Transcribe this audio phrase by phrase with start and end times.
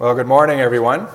[0.00, 1.08] Well, good morning, everyone.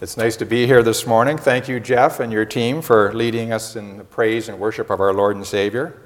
[0.00, 1.38] It's nice to be here this morning.
[1.38, 4.98] Thank you, Jeff, and your team for leading us in the praise and worship of
[4.98, 6.02] our Lord and Savior.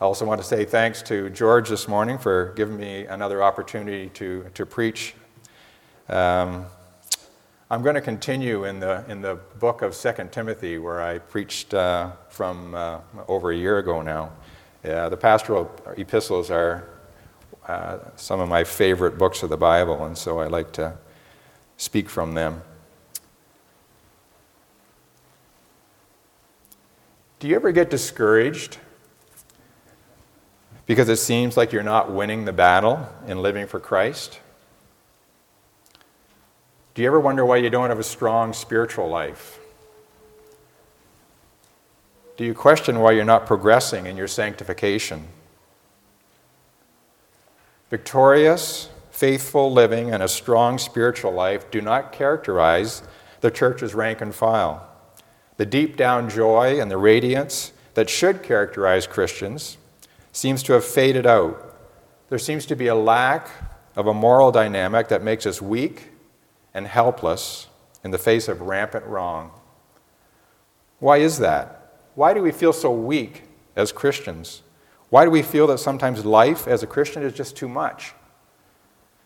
[0.00, 4.10] I also want to say thanks to George this morning for giving me another opportunity
[4.10, 5.16] to, to preach.
[6.08, 6.66] Um,
[7.68, 11.74] I'm going to continue in the, in the book of 2 Timothy, where I preached
[11.74, 14.30] uh, from uh, over a year ago now.
[14.84, 16.88] Yeah, the pastoral epistles are
[17.68, 20.96] uh, some of my favorite books of the Bible, and so I like to
[21.76, 22.62] speak from them.
[27.38, 28.78] Do you ever get discouraged
[30.86, 34.40] because it seems like you're not winning the battle in living for Christ?
[36.94, 39.60] Do you ever wonder why you don't have a strong spiritual life?
[42.38, 45.28] Do you question why you're not progressing in your sanctification?
[47.90, 53.02] Victorious, faithful living and a strong spiritual life do not characterize
[53.40, 54.86] the church's rank and file.
[55.56, 59.78] The deep down joy and the radiance that should characterize Christians
[60.32, 61.76] seems to have faded out.
[62.28, 63.48] There seems to be a lack
[63.96, 66.10] of a moral dynamic that makes us weak
[66.74, 67.66] and helpless
[68.04, 69.50] in the face of rampant wrong.
[71.00, 71.94] Why is that?
[72.14, 74.62] Why do we feel so weak as Christians?
[75.10, 78.12] Why do we feel that sometimes life as a Christian is just too much?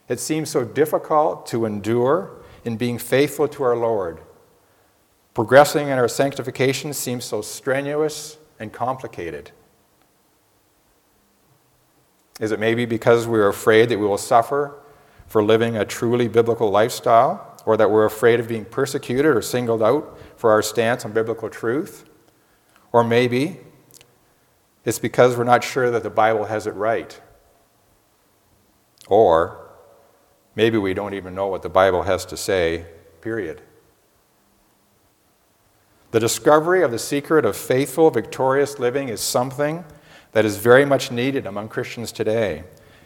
[0.09, 4.21] It seems so difficult to endure in being faithful to our Lord.
[5.35, 9.51] Progressing in our sanctification seems so strenuous and complicated.
[12.41, 14.79] Is it maybe because we're afraid that we will suffer
[15.27, 19.83] for living a truly biblical lifestyle, or that we're afraid of being persecuted or singled
[19.83, 22.05] out for our stance on biblical truth?
[22.93, 23.61] Or maybe
[24.85, 27.21] it's because we're not sure that the Bible has it right.
[29.09, 29.71] Or
[30.55, 32.87] maybe we don't even know what the Bible has to say,
[33.21, 33.63] period.
[36.11, 39.85] The discovery of the secret of faithful, victorious living is something
[40.33, 42.65] that is very much needed among Christians today.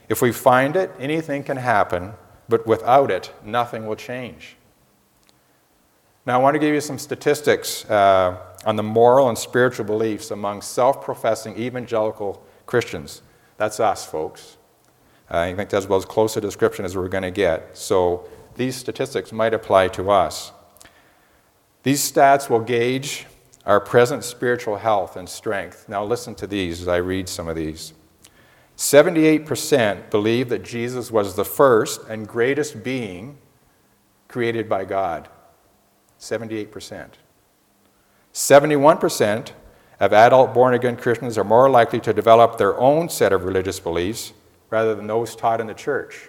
[0.08, 2.14] If we find it, anything can happen,
[2.48, 4.56] but without it, nothing will change.
[6.24, 8.36] Now, I want to give you some statistics uh,
[8.66, 13.22] on the moral and spiritual beliefs among self professing evangelical Christians.
[13.56, 14.58] That's us, folks.
[15.30, 17.78] I think that's about as close a description as we're going to get.
[17.78, 20.52] So these statistics might apply to us.
[21.84, 23.26] These stats will gauge
[23.64, 25.88] our present spiritual health and strength.
[25.88, 27.92] Now, listen to these as I read some of these.
[28.76, 33.38] 78% believe that Jesus was the first and greatest being
[34.28, 35.28] created by God.
[36.20, 37.08] 78%.
[38.36, 39.52] 71%
[39.98, 43.80] of adult born again Christians are more likely to develop their own set of religious
[43.80, 44.34] beliefs
[44.68, 46.28] rather than those taught in the church.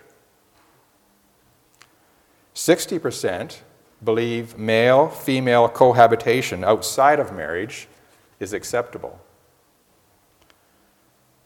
[2.55, 3.57] 60%
[4.01, 7.89] believe male female cohabitation outside of marriage
[8.39, 9.19] is acceptable.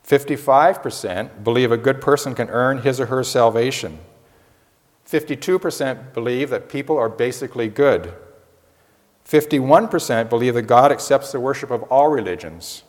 [0.07, 3.97] 55% believe a good person can earn his or her salvation.
[5.09, 8.13] 52% believe that people are basically good
[9.27, 12.83] 51% believe that God accepts the worship of all religions.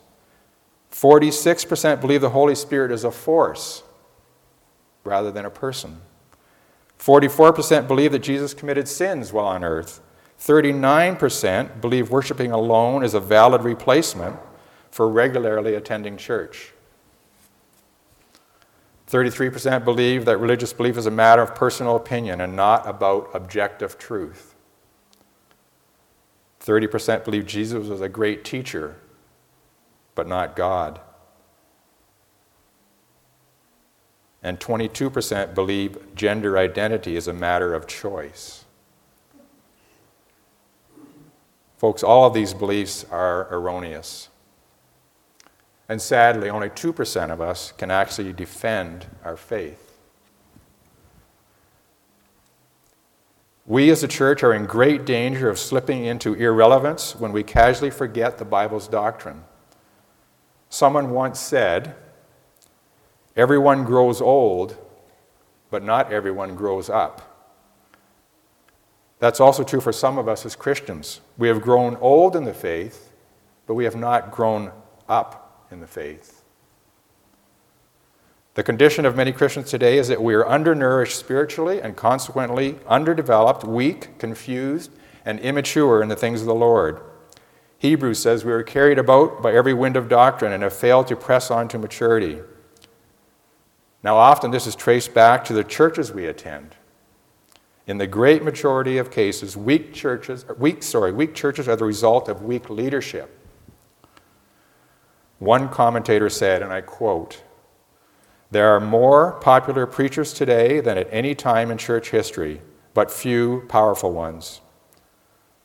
[0.90, 3.82] 46% believe the Holy Spirit is a force
[5.04, 6.00] rather than a person.
[6.98, 10.00] 44% believe that Jesus committed sins while on earth.
[10.38, 14.36] 39% believe worshiping alone is a valid replacement
[14.90, 16.72] for regularly attending church.
[19.08, 23.98] 33% believe that religious belief is a matter of personal opinion and not about objective
[23.98, 24.51] truth.
[26.64, 28.96] 30% believe Jesus was a great teacher,
[30.14, 31.00] but not God.
[34.42, 38.64] And 22% believe gender identity is a matter of choice.
[41.78, 44.28] Folks, all of these beliefs are erroneous.
[45.88, 49.91] And sadly, only 2% of us can actually defend our faith.
[53.64, 57.90] We as a church are in great danger of slipping into irrelevance when we casually
[57.90, 59.44] forget the Bible's doctrine.
[60.68, 61.94] Someone once said,
[63.36, 64.76] Everyone grows old,
[65.70, 67.28] but not everyone grows up.
[69.20, 71.20] That's also true for some of us as Christians.
[71.38, 73.12] We have grown old in the faith,
[73.66, 74.72] but we have not grown
[75.08, 76.41] up in the faith.
[78.54, 83.64] The condition of many Christians today is that we are undernourished spiritually and consequently underdeveloped,
[83.64, 84.90] weak, confused,
[85.24, 87.00] and immature in the things of the Lord.
[87.78, 91.16] Hebrews says we are carried about by every wind of doctrine and have failed to
[91.16, 92.40] press on to maturity.
[94.02, 96.76] Now, often this is traced back to the churches we attend.
[97.86, 102.28] In the great majority of cases, weak churches, weak, sorry, weak churches are the result
[102.28, 103.38] of weak leadership.
[105.38, 107.42] One commentator said, and I quote,
[108.52, 112.60] There are more popular preachers today than at any time in church history,
[112.92, 114.60] but few powerful ones.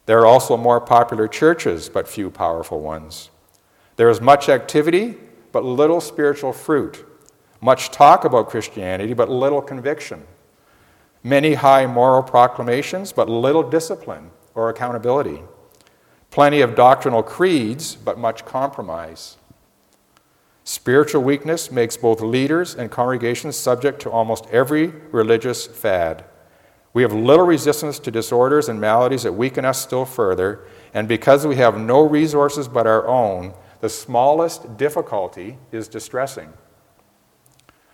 [0.06, 3.30] There are also more popular churches, but few powerful ones.
[3.98, 5.16] There is much activity,
[5.51, 7.06] but little spiritual fruit.
[7.60, 10.24] Much talk about Christianity, but little conviction.
[11.22, 15.42] Many high moral proclamations, but little discipline or accountability.
[16.31, 19.37] Plenty of doctrinal creeds, but much compromise.
[20.69, 26.25] Spiritual weakness makes both leaders and congregations subject to almost every religious fad.
[26.92, 31.48] We have little resistance to disorders and maladies that weaken us still further, and because
[31.48, 36.52] we have no resources but our own, the smallest difficulty is distressing.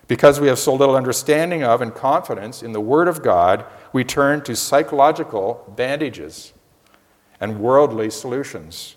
[0.08, 4.02] Because we have so little understanding of and confidence in the Word of God, we
[4.02, 6.52] turn to psychological bandages
[7.38, 8.96] and worldly solutions.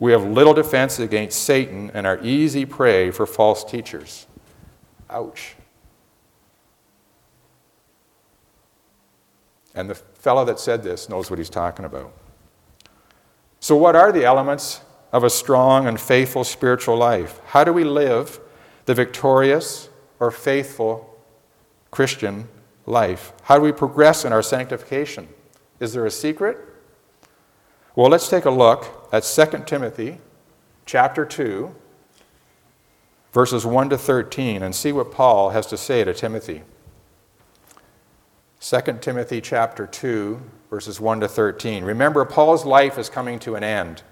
[0.00, 4.26] We have little defense against Satan and are easy prey for false teachers.
[5.10, 5.54] Ouch.
[9.74, 12.12] And the fellow that said this knows what he's talking about.
[13.60, 14.80] So, what are the elements
[15.12, 17.40] of a strong and faithful spiritual life?
[17.48, 18.40] How do we live
[18.86, 21.14] the victorious or faithful
[21.90, 22.48] Christian
[22.86, 23.34] life?
[23.42, 25.28] How do we progress in our sanctification?
[25.78, 26.58] Is there a secret?
[27.94, 30.18] Well, let's take a look at 2 Timothy
[30.86, 31.74] chapter 2,
[33.32, 36.62] verses 1 to 13, and see what Paul has to say to Timothy.
[38.60, 41.84] 2 Timothy chapter 2, verses 1 to 13.
[41.84, 44.02] Remember, Paul's life is coming to an end,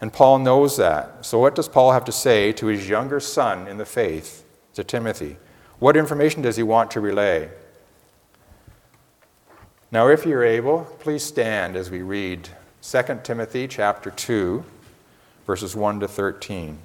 [0.00, 1.24] and Paul knows that.
[1.24, 4.84] So, what does Paul have to say to his younger son in the faith, to
[4.84, 5.36] Timothy?
[5.78, 7.50] What information does he want to relay?
[9.90, 12.48] Now, if you're able, please stand as we read
[12.88, 14.64] 2 Timothy chapter 2,
[15.44, 16.78] verses 1 to 13.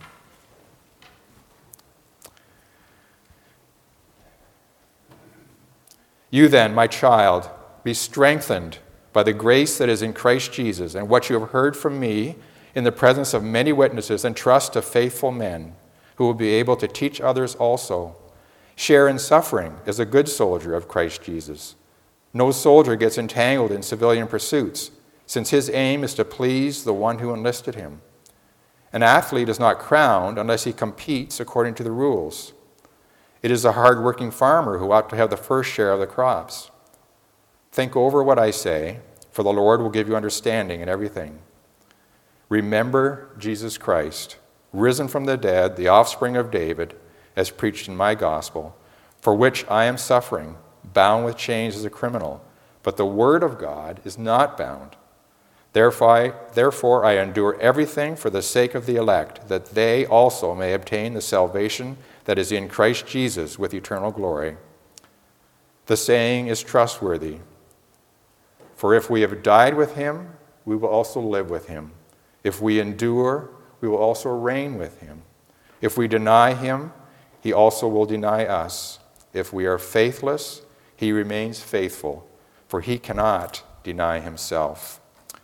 [6.31, 7.51] You then, my child,
[7.83, 8.79] be strengthened
[9.13, 12.35] by the grace that is in Christ Jesus, and what you have heard from me
[12.73, 15.75] in the presence of many witnesses, and trust to faithful men
[16.15, 18.15] who will be able to teach others also.
[18.75, 21.75] Share in suffering as a good soldier of Christ Jesus.
[22.33, 24.89] No soldier gets entangled in civilian pursuits
[25.31, 28.01] since his aim is to please the one who enlisted him.
[28.91, 32.51] An athlete is not crowned unless he competes according to the rules.
[33.41, 36.69] It is a hard-working farmer who ought to have the first share of the crops.
[37.71, 38.99] Think over what I say,
[39.31, 41.39] for the Lord will give you understanding in everything.
[42.49, 44.35] Remember Jesus Christ,
[44.73, 46.93] risen from the dead, the offspring of David,
[47.37, 48.75] as preached in my gospel,
[49.21, 52.43] for which I am suffering, bound with chains as a criminal.
[52.83, 54.97] But the word of God is not bound.
[55.73, 60.73] Therefore, therefore, I endure everything for the sake of the elect, that they also may
[60.73, 64.57] obtain the salvation that is in Christ Jesus with eternal glory.
[65.85, 67.37] The saying is trustworthy.
[68.75, 70.31] For if we have died with him,
[70.65, 71.91] we will also live with him.
[72.43, 75.23] If we endure, we will also reign with him.
[75.81, 76.91] If we deny him,
[77.41, 78.99] he also will deny us.
[79.33, 80.61] If we are faithless,
[80.95, 82.29] he remains faithful,
[82.67, 85.00] for he cannot deny himself.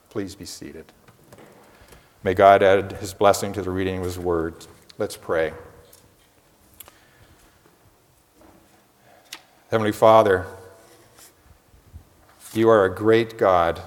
[0.09, 0.91] Please be seated.
[2.23, 4.65] May God add his blessing to the reading of his word.
[4.97, 5.53] Let's pray.
[9.69, 10.45] Heavenly Father,
[12.53, 13.81] you are a great God.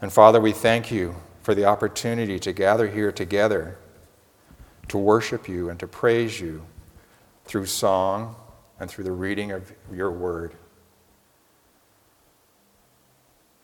[0.00, 3.78] And Father, we thank you for the opportunity to gather here together
[4.88, 6.64] to worship you and to praise you
[7.44, 8.36] through song
[8.78, 10.54] and through the reading of your word.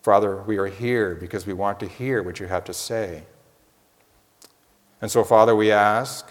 [0.03, 3.23] Father, we are here because we want to hear what you have to say.
[5.01, 6.29] And so, Father, we ask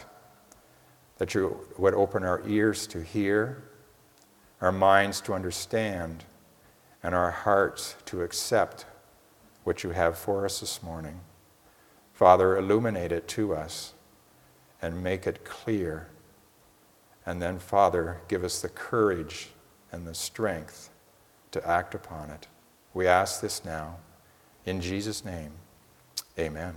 [1.17, 3.63] that you would open our ears to hear,
[4.61, 6.25] our minds to understand,
[7.03, 8.85] and our hearts to accept
[9.65, 11.21] what you have for us this morning.
[12.13, 13.95] Father, illuminate it to us
[14.83, 16.09] and make it clear.
[17.25, 19.49] And then, Father, give us the courage
[19.91, 20.91] and the strength
[21.53, 22.49] to act upon it.
[22.95, 23.97] We ask this now.
[24.67, 25.53] In Jesus' name,
[26.39, 26.75] amen.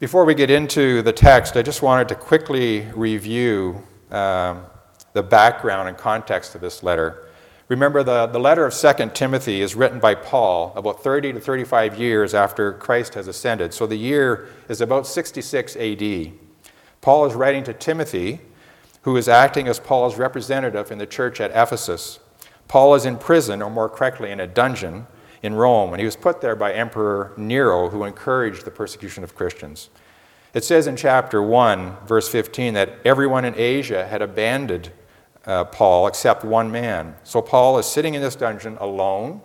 [0.00, 4.64] Before we get into the text, I just wanted to quickly review um,
[5.12, 7.26] the background and context of this letter.
[7.68, 11.98] Remember, the, the letter of 2 Timothy is written by Paul about 30 to 35
[11.98, 13.72] years after Christ has ascended.
[13.72, 16.32] So the year is about 66 AD.
[17.00, 18.40] Paul is writing to Timothy,
[19.02, 22.18] who is acting as Paul's representative in the church at Ephesus.
[22.68, 25.06] Paul is in prison, or more correctly, in a dungeon
[25.42, 29.34] in Rome, and he was put there by Emperor Nero, who encouraged the persecution of
[29.34, 29.88] Christians.
[30.52, 34.90] It says in chapter 1, verse 15, that everyone in Asia had abandoned
[35.46, 37.14] uh, Paul except one man.
[37.24, 39.40] So Paul is sitting in this dungeon alone,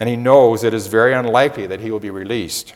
[0.00, 2.74] and he knows it is very unlikely that he will be released.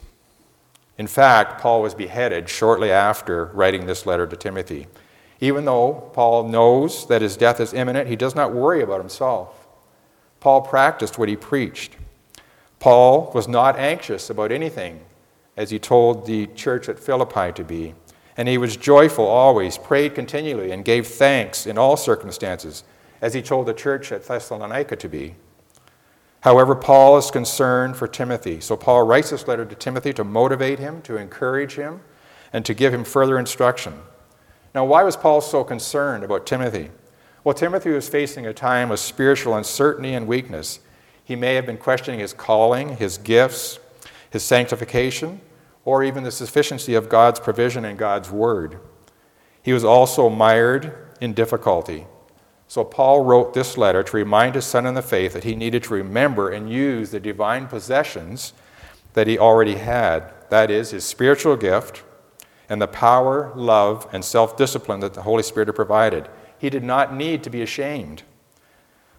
[1.02, 4.86] In fact, Paul was beheaded shortly after writing this letter to Timothy.
[5.40, 9.66] Even though Paul knows that his death is imminent, he does not worry about himself.
[10.38, 11.96] Paul practiced what he preached.
[12.78, 15.00] Paul was not anxious about anything,
[15.56, 17.96] as he told the church at Philippi to be.
[18.36, 22.84] And he was joyful always, prayed continually, and gave thanks in all circumstances,
[23.20, 25.34] as he told the church at Thessalonica to be.
[26.42, 28.60] However, Paul is concerned for Timothy.
[28.60, 32.00] So Paul writes this letter to Timothy to motivate him, to encourage him,
[32.52, 33.94] and to give him further instruction.
[34.74, 36.90] Now, why was Paul so concerned about Timothy?
[37.44, 40.80] Well, Timothy was facing a time of spiritual uncertainty and weakness.
[41.24, 43.78] He may have been questioning his calling, his gifts,
[44.28, 45.40] his sanctification,
[45.84, 48.80] or even the sufficiency of God's provision and God's word.
[49.62, 52.06] He was also mired in difficulty.
[52.72, 55.82] So Paul wrote this letter to remind his son in the faith that he needed
[55.82, 58.54] to remember and use the divine possessions
[59.12, 62.02] that he already had that is, his spiritual gift
[62.70, 66.30] and the power, love, and self discipline that the Holy Spirit had provided.
[66.58, 68.22] He did not need to be ashamed,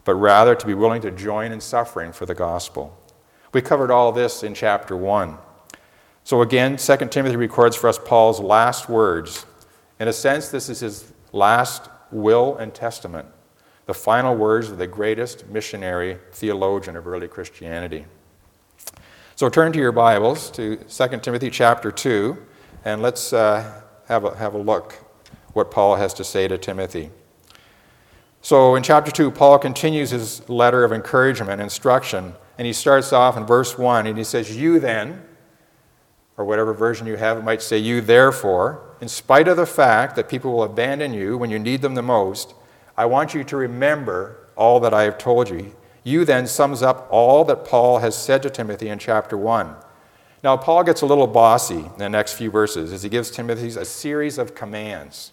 [0.04, 3.00] but rather to be willing to join in suffering for the gospel.
[3.54, 5.38] We covered all this in chapter 1.
[6.24, 9.46] So again, 2 Timothy records for us Paul's last words.
[10.00, 13.28] In a sense, this is his last will and testament,
[13.86, 18.06] the final words of the greatest missionary theologian of early Christianity.
[19.36, 22.38] So turn to your Bibles to 2 Timothy chapter 2,
[22.86, 24.94] and let's uh, have, a, have a look
[25.54, 27.10] what Paul has to say to Timothy.
[28.42, 33.38] So in chapter 2, Paul continues his letter of encouragement instruction and he starts off
[33.38, 35.24] in verse 1 and he says, You then,
[36.38, 40.16] or whatever version you have, it might say, You therefore, in spite of the fact
[40.16, 42.54] that people will abandon you when you need them the most,
[42.96, 45.76] I want you to remember all that I have told you.
[46.04, 49.76] You then sums up all that Paul has said to Timothy in chapter 1.
[50.44, 53.68] Now, Paul gets a little bossy in the next few verses as he gives Timothy
[53.80, 55.32] a series of commands.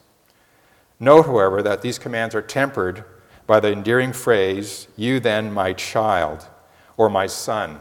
[1.00, 3.04] Note, however, that these commands are tempered
[3.46, 6.46] by the endearing phrase, You then, my child
[6.96, 7.80] or my son.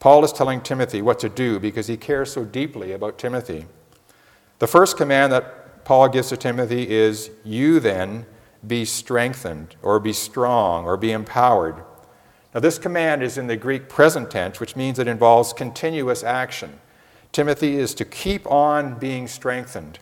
[0.00, 3.66] Paul is telling Timothy what to do because he cares so deeply about Timothy.
[4.58, 8.24] The first command that Paul gives to Timothy is, You then
[8.66, 11.76] be strengthened, or be strong, or be empowered.
[12.54, 16.80] Now, this command is in the Greek present tense, which means it involves continuous action.
[17.32, 19.98] Timothy is to keep on being strengthened.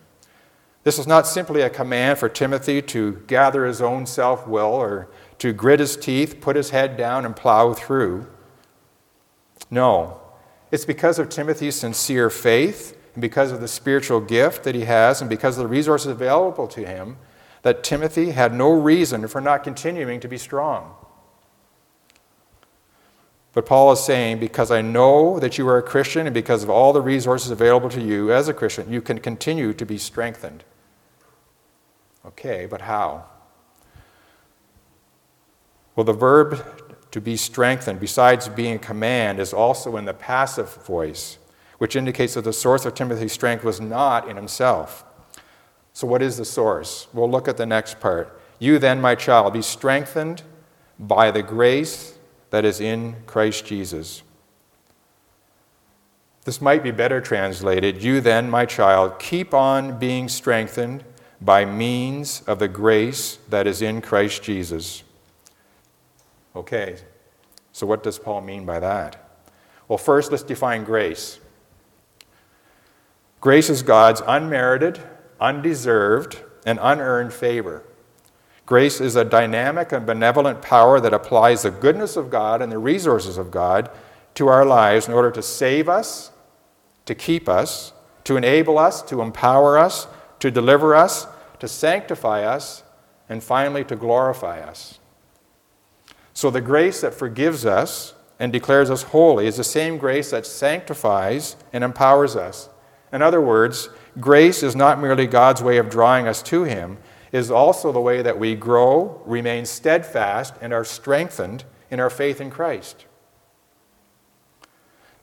[0.85, 5.09] This is not simply a command for Timothy to gather his own self will or
[5.38, 8.26] to grit his teeth, put his head down, and plow through.
[9.71, 10.21] No.
[10.71, 15.21] It's because of Timothy's sincere faith and because of the spiritual gift that he has
[15.21, 17.16] and because of the resources available to him
[17.64, 20.94] that Timothy had no reason for not continuing to be strong.
[23.54, 26.68] But Paul is saying, because I know that you are a Christian and because of
[26.68, 30.62] all the resources available to you as a Christian, you can continue to be strengthened.
[32.26, 33.25] Okay, but how?
[35.97, 40.75] Well, the verb to be strengthened, besides being a command, is also in the passive
[40.85, 41.38] voice,
[41.78, 45.04] which indicates that the source of Timothy's strength was not in himself.
[45.95, 47.07] So, what is the source?
[47.15, 48.41] We'll look at the next part.
[48.59, 50.43] You then, my child, be strengthened
[50.99, 52.19] by the grace
[52.51, 54.23] that is in Christ Jesus.
[56.45, 61.05] This might be better translated You then, my child, keep on being strengthened
[61.41, 65.05] by means of the grace that is in Christ Jesus.
[66.57, 66.97] Okay,
[67.73, 69.43] so what does Paul mean by that?
[69.89, 71.39] Well, first, let's define grace.
[73.41, 75.01] Grace is God's unmerited,
[75.41, 77.85] undeserved, and unearned favor.
[78.67, 82.79] Grace is a dynamic and benevolent power that applies the goodness of God and the
[82.79, 83.91] resources of God
[84.35, 86.33] to our lives in order to save us,
[87.05, 87.93] to keep us,
[88.25, 90.07] to enable us, to empower us,
[90.41, 91.26] to deliver us,
[91.59, 92.83] to sanctify us,
[93.29, 94.99] and finally to glorify us.
[96.33, 100.47] So the grace that forgives us and declares us holy is the same grace that
[100.47, 102.69] sanctifies and empowers us.
[103.12, 106.99] In other words, grace is not merely God's way of drawing us to Him,
[107.33, 112.11] it is also the way that we grow, remain steadfast, and are strengthened in our
[112.11, 113.06] faith in Christ.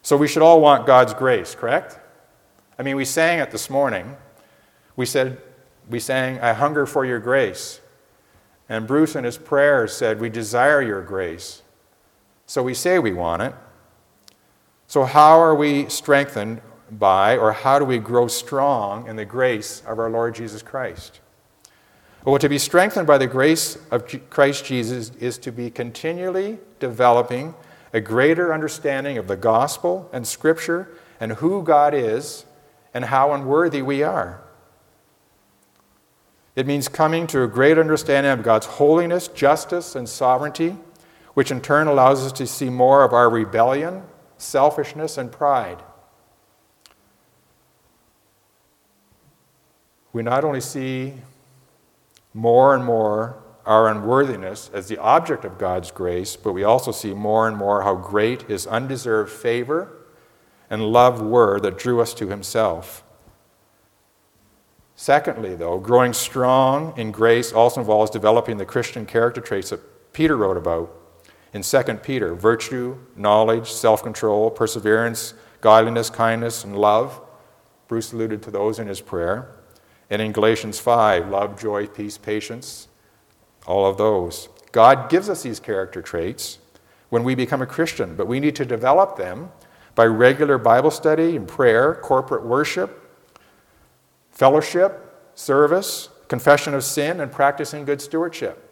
[0.01, 1.99] So we should all want God's grace, correct?
[2.77, 4.17] I mean, we sang it this morning.
[4.95, 5.41] We said,
[5.89, 7.81] we sang, I hunger for your grace.
[8.69, 11.61] And Bruce in his prayer said, We desire your grace.
[12.45, 13.53] So we say we want it.
[14.87, 19.81] So, how are we strengthened by, or how do we grow strong in the grace
[19.87, 21.19] of our Lord Jesus Christ?
[22.23, 27.55] Well, to be strengthened by the grace of Christ Jesus is to be continually developing
[27.93, 32.45] a greater understanding of the gospel and scripture and who God is
[32.93, 34.41] and how unworthy we are.
[36.55, 40.75] It means coming to a great understanding of God's holiness, justice, and sovereignty,
[41.33, 44.03] which in turn allows us to see more of our rebellion,
[44.37, 45.81] selfishness, and pride.
[50.13, 51.13] We not only see
[52.33, 57.13] more and more our unworthiness as the object of God's grace, but we also see
[57.13, 59.89] more and more how great His undeserved favor
[60.69, 63.03] and love were that drew us to Himself.
[64.95, 70.37] Secondly, though, growing strong in grace also involves developing the Christian character traits that Peter
[70.37, 70.93] wrote about
[71.53, 77.19] in 2 Peter virtue, knowledge, self control, perseverance, godliness, kindness, and love.
[77.87, 79.49] Bruce alluded to those in his prayer.
[80.11, 82.89] And in Galatians 5, love, joy, peace, patience,
[83.65, 84.49] all of those.
[84.73, 86.59] God gives us these character traits
[87.09, 89.51] when we become a Christian, but we need to develop them
[89.95, 93.09] by regular Bible study and prayer, corporate worship,
[94.31, 98.67] fellowship, service, confession of sin, and practicing good stewardship.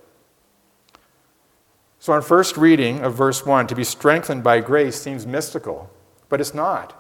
[1.99, 5.89] So, on first reading of verse 1, to be strengthened by grace seems mystical,
[6.27, 6.95] but it's not.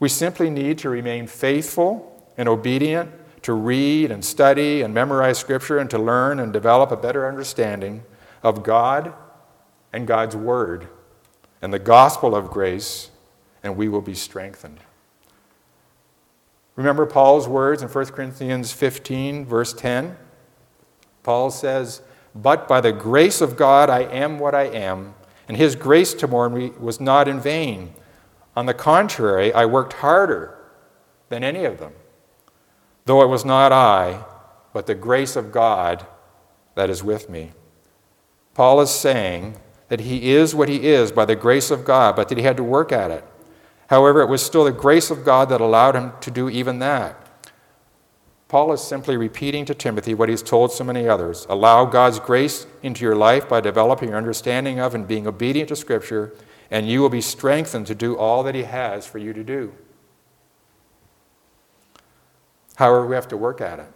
[0.00, 3.10] We simply need to remain faithful and obedient
[3.42, 8.02] to read and study and memorize Scripture and to learn and develop a better understanding
[8.42, 9.12] of God
[9.92, 10.88] and God's Word
[11.60, 13.10] and the gospel of grace,
[13.62, 14.80] and we will be strengthened.
[16.76, 20.16] Remember Paul's words in 1 Corinthians 15, verse 10?
[21.22, 22.00] Paul says,
[22.34, 25.14] But by the grace of God I am what I am,
[25.48, 27.94] and his grace toward me was not in vain.
[28.56, 30.58] On the contrary, I worked harder
[31.28, 31.92] than any of them
[33.04, 34.24] though it was not I,
[34.72, 36.06] but the grace of God
[36.74, 37.52] that is with me.
[38.54, 39.56] Paul is saying
[39.88, 42.56] that he is what he is by the grace of God, but that he had
[42.56, 43.24] to work at it.
[43.88, 47.20] However, it was still the grace of God that allowed him to do even that.
[48.48, 52.66] Paul is simply repeating to Timothy what he's told so many others allow God's grace
[52.82, 56.32] into your life by developing your understanding of and being obedient to Scripture,
[56.70, 59.74] and you will be strengthened to do all that he has for you to do.
[62.76, 63.92] However, we have to work at it.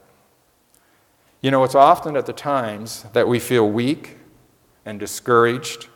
[1.40, 4.16] You know, it's often at the times that we feel weak
[4.84, 5.88] and discouraged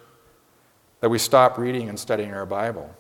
[1.01, 2.95] that we stop reading and studying our Bible.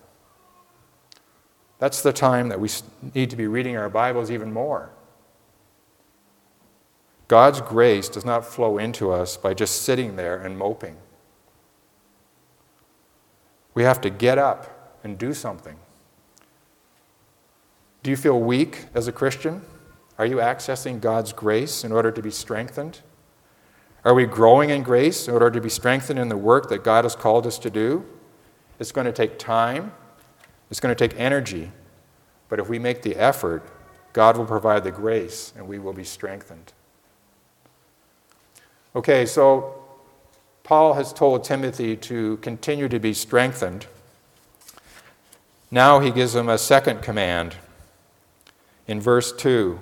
[1.79, 2.69] That's the time that we
[3.15, 4.91] need to be reading our Bibles even more.
[7.29, 10.97] God's grace does not flow into us by just sitting there and moping.
[13.75, 15.77] We have to get up and do something.
[18.03, 19.63] Do you feel weak as a Christian?
[20.19, 23.01] Are you accessing God's grace in order to be strengthened?
[24.05, 27.05] Are we growing in grace in order to be strengthened in the work that God
[27.05, 28.05] has called us to do?
[28.79, 29.93] It's going to take time,
[30.71, 31.71] it's going to take energy,
[32.49, 33.69] but if we make the effort,
[34.13, 36.73] God will provide the grace and we will be strengthened.
[38.95, 39.83] Okay, so
[40.65, 43.87] Paul has told Timothy to continue to be strengthened.
[45.71, 47.57] Now he gives him a second command
[48.87, 49.79] in verse 2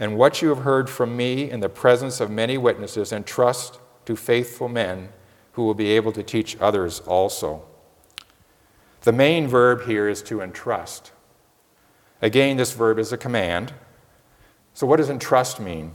[0.00, 4.16] and what you have heard from me in the presence of many witnesses, entrust to
[4.16, 5.10] faithful men
[5.52, 7.62] who will be able to teach others also.
[9.02, 11.12] The main verb here is to entrust.
[12.22, 13.74] Again, this verb is a command.
[14.72, 15.92] So, what does entrust mean?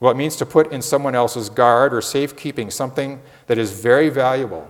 [0.00, 4.08] Well, it means to put in someone else's guard or safekeeping something that is very
[4.08, 4.68] valuable.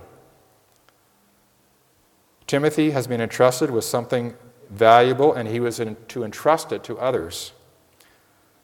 [2.47, 4.33] Timothy has been entrusted with something
[4.69, 5.77] valuable, and he was
[6.09, 7.53] to entrust it to others.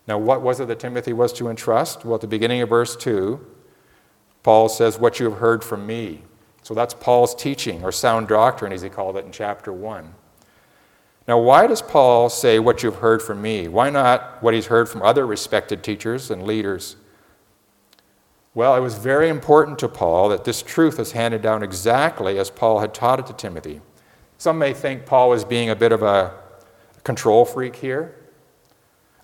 [0.10, 2.04] Now, what was it that Timothy was to entrust?
[2.04, 3.46] Well, at the beginning of verse 2,
[4.42, 6.24] Paul says, What you have heard from me.
[6.64, 10.16] So that's Paul's teaching, or sound doctrine, as he called it in chapter 1.
[11.28, 13.68] Now, why does Paul say what you've heard from me?
[13.68, 16.96] Why not what he's heard from other respected teachers and leaders?
[18.56, 22.50] Well, it was very important to Paul that this truth is handed down exactly as
[22.50, 23.80] Paul had taught it to Timothy.
[24.40, 26.34] Some may think Paul was being a bit of a
[27.04, 28.16] control freak here.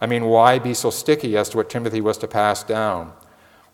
[0.02, 3.14] I mean, why be so sticky as to what Timothy was to pass down?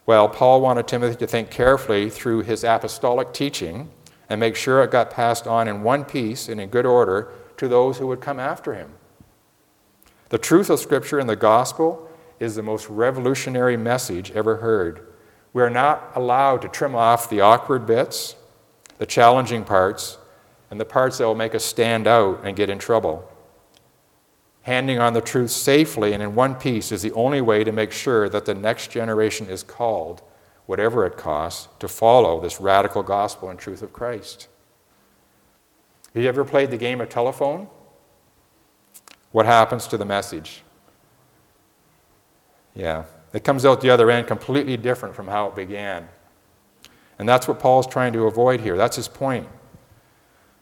[0.05, 3.89] Well, Paul wanted Timothy to think carefully through his apostolic teaching
[4.29, 7.67] and make sure it got passed on in one piece and in good order to
[7.67, 8.91] those who would come after him.
[10.29, 15.07] The truth of Scripture and the gospel is the most revolutionary message ever heard.
[15.53, 18.35] We are not allowed to trim off the awkward bits,
[18.97, 20.17] the challenging parts,
[20.69, 23.30] and the parts that will make us stand out and get in trouble.
[24.63, 27.91] Handing on the truth safely and in one piece is the only way to make
[27.91, 30.21] sure that the next generation is called,
[30.67, 34.47] whatever it costs, to follow this radical gospel and truth of Christ.
[36.13, 37.67] Have you ever played the game of telephone?
[39.31, 40.61] What happens to the message?
[42.75, 46.07] Yeah, it comes out the other end completely different from how it began.
[47.17, 48.77] And that's what Paul's trying to avoid here.
[48.77, 49.47] That's his point.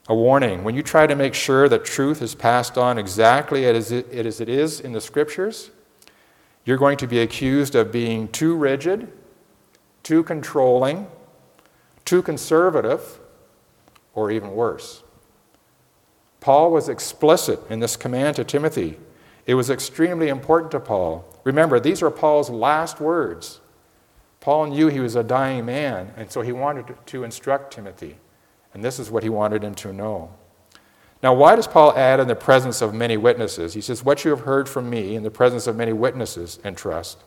[0.10, 3.92] A warning when you try to make sure that truth is passed on exactly as
[3.92, 5.70] it is in the scriptures,
[6.66, 9.12] you're going to be accused of being too rigid,
[10.02, 11.08] too controlling,
[12.06, 13.20] too conservative,
[14.16, 15.04] or even worse.
[16.40, 18.98] Paul was explicit in this command to Timothy.
[19.46, 21.24] It was extremely important to Paul.
[21.44, 23.60] Remember, these are Paul's last words.
[24.40, 28.18] Paul knew he was a dying man, and so he wanted to instruct Timothy.
[28.74, 30.32] And this is what he wanted him to know.
[31.22, 33.74] Now, why does Paul add in the presence of many witnesses?
[33.74, 36.78] He says, What you have heard from me in the presence of many witnesses and
[36.78, 37.18] trust.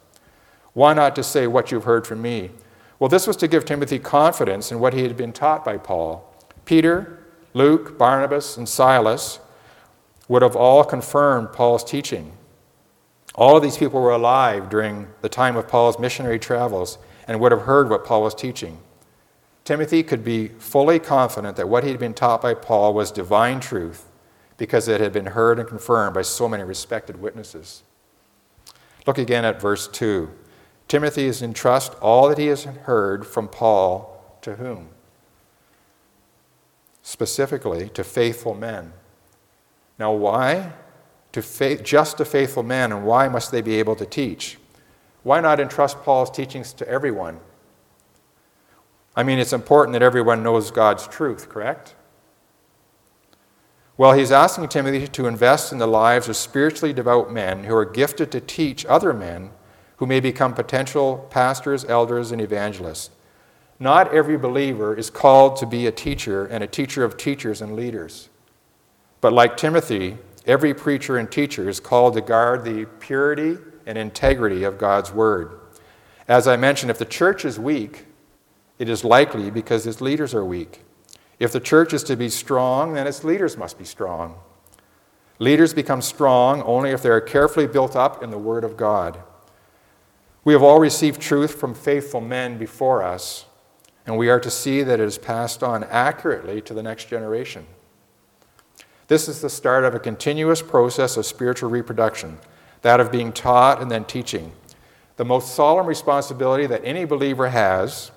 [0.73, 2.51] Why not to say what you've heard from me?
[2.99, 6.33] Well, this was to give Timothy confidence in what he had been taught by Paul.
[6.65, 7.19] Peter,
[7.53, 9.41] Luke, Barnabas, and Silas
[10.29, 12.33] would have all confirmed Paul's teaching.
[13.35, 17.53] All of these people were alive during the time of Paul's missionary travels and would
[17.53, 18.79] have heard what Paul was teaching.
[19.65, 23.61] Timothy could be fully confident that what he had been taught by Paul was divine
[23.61, 24.09] truth
[24.57, 27.83] because it had been heard and confirmed by so many respected witnesses.
[29.07, 30.31] Look again at verse 2.
[30.89, 34.89] Timothy is entrust all that he has heard from Paul to whom?
[37.03, 38.93] Specifically, to faithful men.
[39.99, 40.73] Now, why?
[41.33, 44.59] To faith, just to faithful men, and why must they be able to teach?
[45.23, 47.41] Why not entrust Paul's teachings to everyone?
[49.15, 51.95] I mean, it's important that everyone knows God's truth, correct?
[53.99, 57.85] Well, he's asking Timothy to invest in the lives of spiritually devout men who are
[57.85, 59.51] gifted to teach other men
[59.97, 63.11] who may become potential pastors, elders, and evangelists.
[63.79, 67.77] Not every believer is called to be a teacher and a teacher of teachers and
[67.77, 68.31] leaders.
[69.21, 74.65] But like Timothy, every preacher and teacher is called to guard the purity and integrity
[74.65, 75.61] of God's word.
[76.27, 78.07] As I mentioned, if the church is weak,
[78.79, 80.83] it is likely because its leaders are weak.
[81.39, 84.37] If the church is to be strong, then its leaders must be strong.
[85.39, 89.23] Leaders become strong only if they are carefully built up in the Word of God.
[90.45, 93.47] We have all received truth from faithful men before us,
[94.07, 97.67] and we are to see that it is passed on accurately to the next generation.
[99.09, 102.39] This is the start of a continuous process of spiritual reproduction,
[102.83, 104.53] that of being taught and then teaching.
[105.17, 108.11] The most solemn responsibility that any believer has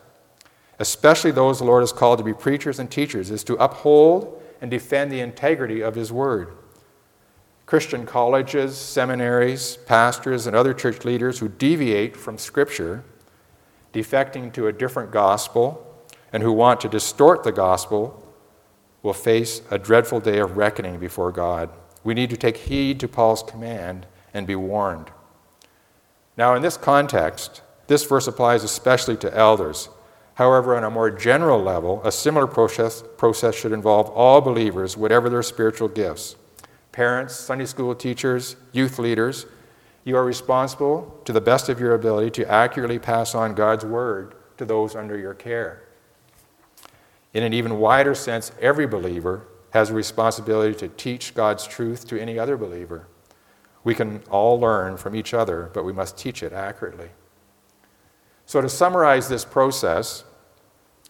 [0.79, 4.71] especially those the Lord has called to be preachers and teachers, is to uphold and
[4.71, 6.53] defend the integrity of His Word.
[7.65, 13.03] Christian colleges, seminaries, pastors, and other church leaders who deviate from Scripture,
[13.93, 15.81] defecting to a different gospel,
[16.31, 18.21] and who want to distort the gospel,
[19.01, 21.69] will face a dreadful day of reckoning before God.
[22.03, 25.11] We need to take heed to Paul's command and be warned.
[26.37, 29.89] Now, in this context, this verse applies especially to elders.
[30.35, 35.29] However, on a more general level, a similar process, process should involve all believers, whatever
[35.29, 36.35] their spiritual gifts.
[36.91, 39.45] Parents, Sunday school teachers, youth leaders,
[40.03, 44.35] you are responsible to the best of your ability to accurately pass on God's word
[44.57, 45.83] to those under your care.
[47.33, 52.21] In an even wider sense, every believer has a responsibility to teach God's truth to
[52.21, 53.07] any other believer.
[53.83, 57.09] We can all learn from each other, but we must teach it accurately.
[58.45, 60.23] So, to summarize this process,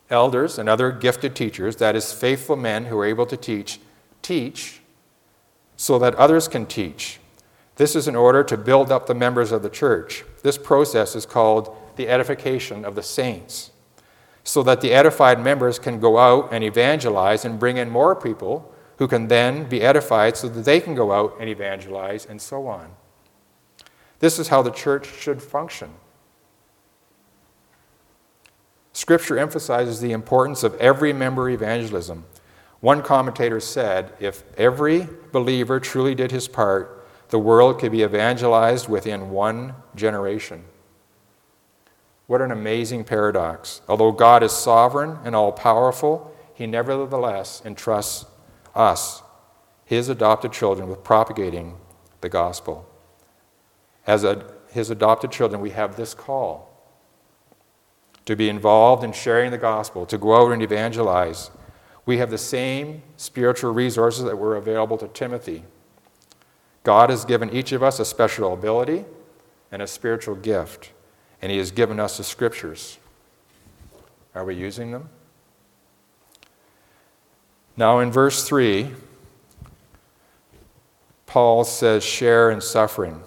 [0.10, 3.80] elders and other gifted teachers, that is, faithful men who are able to teach,
[4.22, 4.82] teach
[5.76, 7.20] so that others can teach.
[7.76, 10.24] This is in order to build up the members of the church.
[10.44, 13.72] This process is called the edification of the saints,
[14.44, 18.74] so that the edified members can go out and evangelize and bring in more people
[18.98, 22.68] who can then be edified so that they can go out and evangelize and so
[22.68, 22.92] on.
[24.20, 25.90] This is how the church should function.
[28.96, 32.24] Scripture emphasizes the importance of every member evangelism.
[32.80, 38.88] One commentator said if every believer truly did his part, the world could be evangelized
[38.88, 40.64] within one generation.
[42.28, 43.82] What an amazing paradox.
[43.90, 48.24] Although God is sovereign and all powerful, he nevertheless entrusts
[48.74, 49.22] us,
[49.84, 51.76] his adopted children, with propagating
[52.22, 52.90] the gospel.
[54.08, 56.75] as a, his adopted children, we have this call
[58.26, 61.52] to be involved in sharing the gospel, to go out and evangelize.
[62.06, 65.64] We have the same spiritual resources that were available to Timothy.
[66.84, 69.06] God has given each of us a special ability
[69.72, 70.92] and a spiritual gift,
[71.42, 72.98] and He has given us the scriptures.
[74.34, 75.10] Are we using them?
[77.78, 78.92] Now, in verse 3,
[81.26, 83.22] Paul says, share in suffering.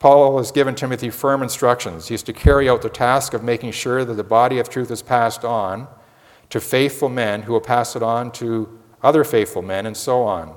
[0.00, 2.08] Paul has given Timothy firm instructions.
[2.08, 4.90] He is to carry out the task of making sure that the body of truth
[4.90, 5.86] is passed on
[6.48, 10.56] to faithful men who will pass it on to other faithful men, and so on.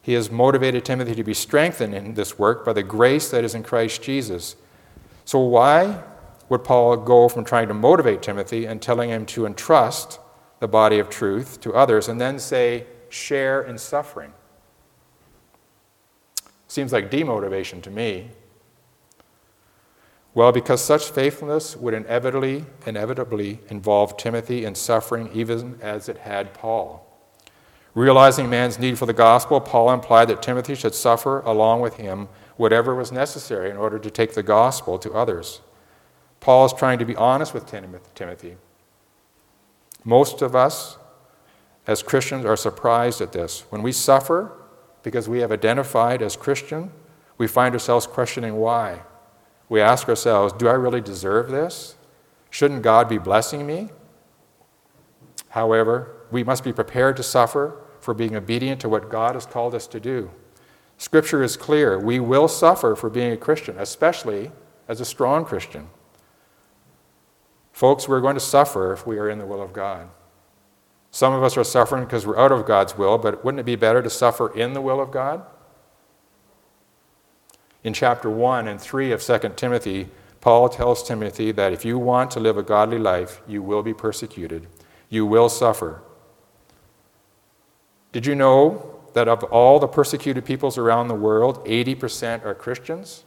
[0.00, 3.54] He has motivated Timothy to be strengthened in this work by the grace that is
[3.54, 4.56] in Christ Jesus.
[5.24, 6.02] So, why
[6.48, 10.18] would Paul go from trying to motivate Timothy and telling him to entrust
[10.58, 14.32] the body of truth to others and then say, share in suffering?
[16.66, 18.30] Seems like demotivation to me.
[20.32, 26.54] Well, because such faithfulness would inevitably, inevitably involve Timothy in suffering, even as it had
[26.54, 27.06] Paul.
[27.94, 32.28] Realizing man's need for the gospel, Paul implied that Timothy should suffer along with him
[32.56, 35.60] whatever was necessary in order to take the gospel to others.
[36.38, 38.56] Paul is trying to be honest with Timothy.
[40.04, 40.96] Most of us,
[41.88, 43.64] as Christians, are surprised at this.
[43.70, 44.52] When we suffer
[45.02, 46.92] because we have identified as Christian,
[47.36, 49.00] we find ourselves questioning why
[49.70, 51.96] we ask ourselves, do I really deserve this?
[52.50, 53.88] Shouldn't God be blessing me?
[55.50, 59.74] However, we must be prepared to suffer for being obedient to what God has called
[59.74, 60.30] us to do.
[60.98, 61.98] Scripture is clear.
[61.98, 64.50] We will suffer for being a Christian, especially
[64.88, 65.88] as a strong Christian.
[67.72, 70.08] Folks, we're going to suffer if we are in the will of God.
[71.12, 73.76] Some of us are suffering because we're out of God's will, but wouldn't it be
[73.76, 75.44] better to suffer in the will of God?
[77.82, 80.08] In chapter 1 and 3 of 2 Timothy,
[80.40, 83.94] Paul tells Timothy that if you want to live a godly life, you will be
[83.94, 84.66] persecuted,
[85.08, 86.02] you will suffer.
[88.12, 93.24] Did you know that of all the persecuted peoples around the world, 80% are Christians?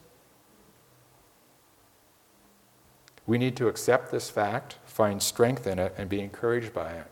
[3.26, 7.08] We need to accept this fact, find strength in it, and be encouraged by it.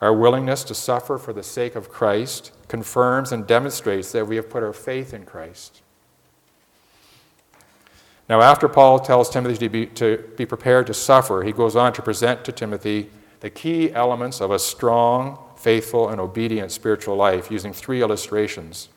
[0.00, 4.50] Our willingness to suffer for the sake of Christ confirms and demonstrates that we have
[4.50, 5.82] put our faith in Christ.
[8.28, 11.92] Now, after Paul tells Timothy to be, to be prepared to suffer, he goes on
[11.92, 13.10] to present to Timothy
[13.40, 18.88] the key elements of a strong, faithful, and obedient spiritual life using three illustrations.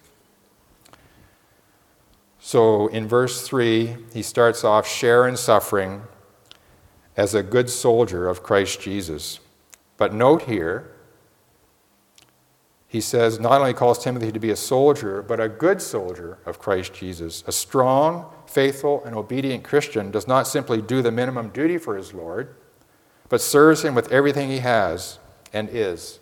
[2.39, 6.03] So, in verse 3, he starts off share in suffering
[7.17, 9.41] as a good soldier of Christ Jesus.
[9.97, 10.91] But note here,
[12.87, 16.57] he says not only calls Timothy to be a soldier, but a good soldier of
[16.57, 21.77] Christ Jesus, a strong, faithful, and obedient Christian does not simply do the minimum duty
[21.77, 22.55] for his Lord,
[23.29, 25.19] but serves him with everything he has
[25.53, 26.19] and is.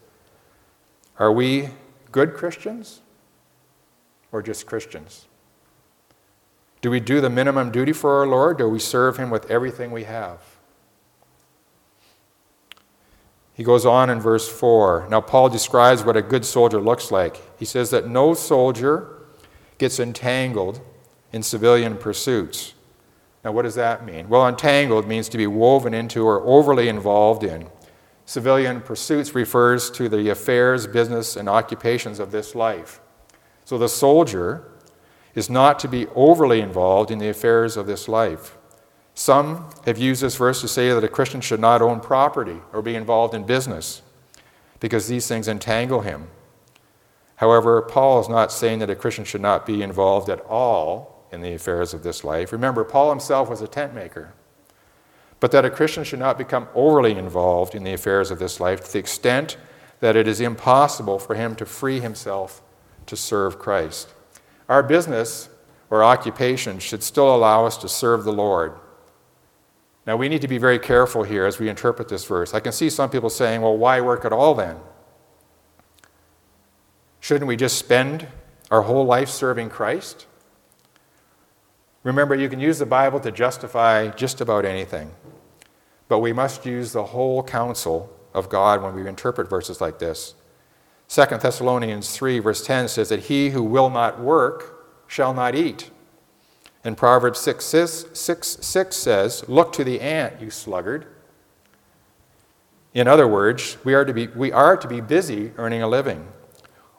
[1.17, 1.69] Are we
[2.11, 3.01] good Christians
[4.31, 5.27] or just Christians?
[6.81, 9.49] Do we do the minimum duty for our Lord, or do we serve him with
[9.49, 10.39] everything we have?
[13.53, 15.07] He goes on in verse 4.
[15.09, 17.41] Now, Paul describes what a good soldier looks like.
[17.57, 19.25] He says that no soldier
[19.77, 20.81] gets entangled
[21.36, 22.74] in civilian pursuits.
[23.43, 24.30] Now, what does that mean?
[24.30, 27.67] Well, entangled means to be woven into or overly involved in.
[28.24, 33.02] Civilian pursuits refers to the affairs, business, and occupations of this life.
[33.65, 34.63] So the soldier
[35.36, 38.58] is not to be overly involved in the affairs of this life.
[39.13, 42.82] Some have used this verse to say that a Christian should not own property or
[42.82, 44.02] be involved in business
[44.80, 46.30] because these things entangle him.
[47.36, 51.41] However, Paul is not saying that a Christian should not be involved at all in
[51.41, 52.52] the affairs of this life.
[52.52, 54.34] Remember, Paul himself was a tent maker.
[55.39, 58.84] But that a Christian should not become overly involved in the affairs of this life
[58.86, 59.58] to the extent
[60.00, 62.63] that it is impossible for him to free himself
[63.06, 64.10] to serve Christ.
[64.67, 65.50] Our business
[65.89, 68.74] or occupation should still allow us to serve the Lord.
[70.08, 72.54] Now, we need to be very careful here as we interpret this verse.
[72.54, 74.78] I can see some people saying, well, why work at all then?
[77.19, 78.28] Shouldn't we just spend
[78.69, 80.28] our whole life serving Christ?
[82.05, 85.09] Remember, you can use the Bible to justify just about anything,
[86.07, 90.35] but we must use the whole counsel of God when we interpret verses like this.
[91.09, 95.89] 2 Thessalonians 3, verse 10 says that he who will not work shall not eat.
[96.83, 101.07] And Proverbs 6, 6, 6, 6 says, Look to the ant, you sluggard.
[102.93, 106.27] In other words, we are, to be, we are to be busy earning a living.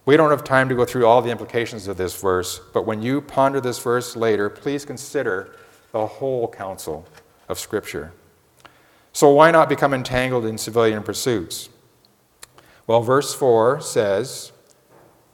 [0.07, 3.03] We don't have time to go through all the implications of this verse, but when
[3.03, 5.55] you ponder this verse later, please consider
[5.91, 7.07] the whole counsel
[7.49, 8.13] of Scripture.
[9.13, 11.71] So, why not become entangled in civilian pursuits?
[12.87, 14.53] Well, verse 4 says,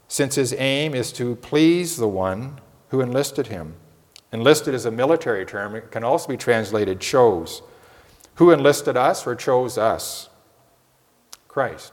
[0.08, 2.58] Since his aim is to please the one
[2.88, 3.74] who enlisted him.
[4.32, 7.60] Enlisted is a military term, it can also be translated chose.
[8.36, 10.30] Who enlisted us or chose us?
[11.46, 11.92] Christ.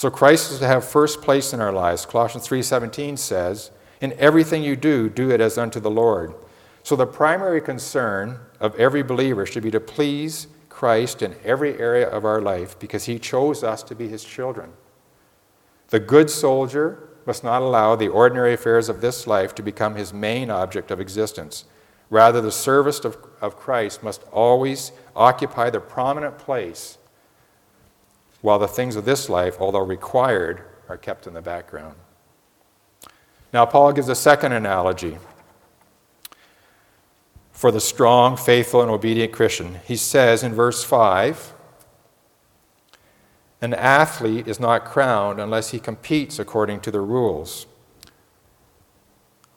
[0.00, 2.06] So Christ is to have first place in our lives.
[2.06, 6.32] Colossians 3:17 says, "In everything you do, do it as unto the Lord."
[6.82, 12.08] So the primary concern of every believer should be to please Christ in every area
[12.08, 14.72] of our life because he chose us to be his children.
[15.90, 20.14] The good soldier must not allow the ordinary affairs of this life to become his
[20.14, 21.66] main object of existence.
[22.08, 26.96] Rather, the service of, of Christ must always occupy the prominent place
[28.42, 31.94] while the things of this life, although required, are kept in the background.
[33.52, 35.18] Now, Paul gives a second analogy
[37.52, 39.80] for the strong, faithful, and obedient Christian.
[39.84, 41.52] He says in verse 5
[43.60, 47.66] An athlete is not crowned unless he competes according to the rules.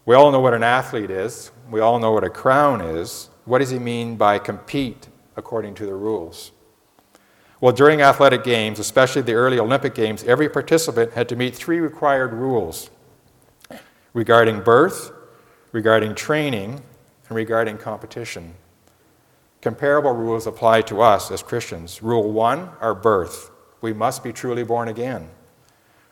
[0.05, 3.29] We all know what an athlete is, we all know what a crown is.
[3.45, 6.51] What does he mean by compete according to the rules?
[7.63, 11.79] Well, during athletic games, especially the early Olympic Games, every participant had to meet three
[11.79, 12.89] required rules
[14.13, 15.13] regarding birth,
[15.71, 16.81] regarding training,
[17.29, 18.55] and regarding competition.
[19.61, 22.03] Comparable rules apply to us as Christians.
[22.03, 23.49] Rule one, our birth.
[23.79, 25.29] We must be truly born again.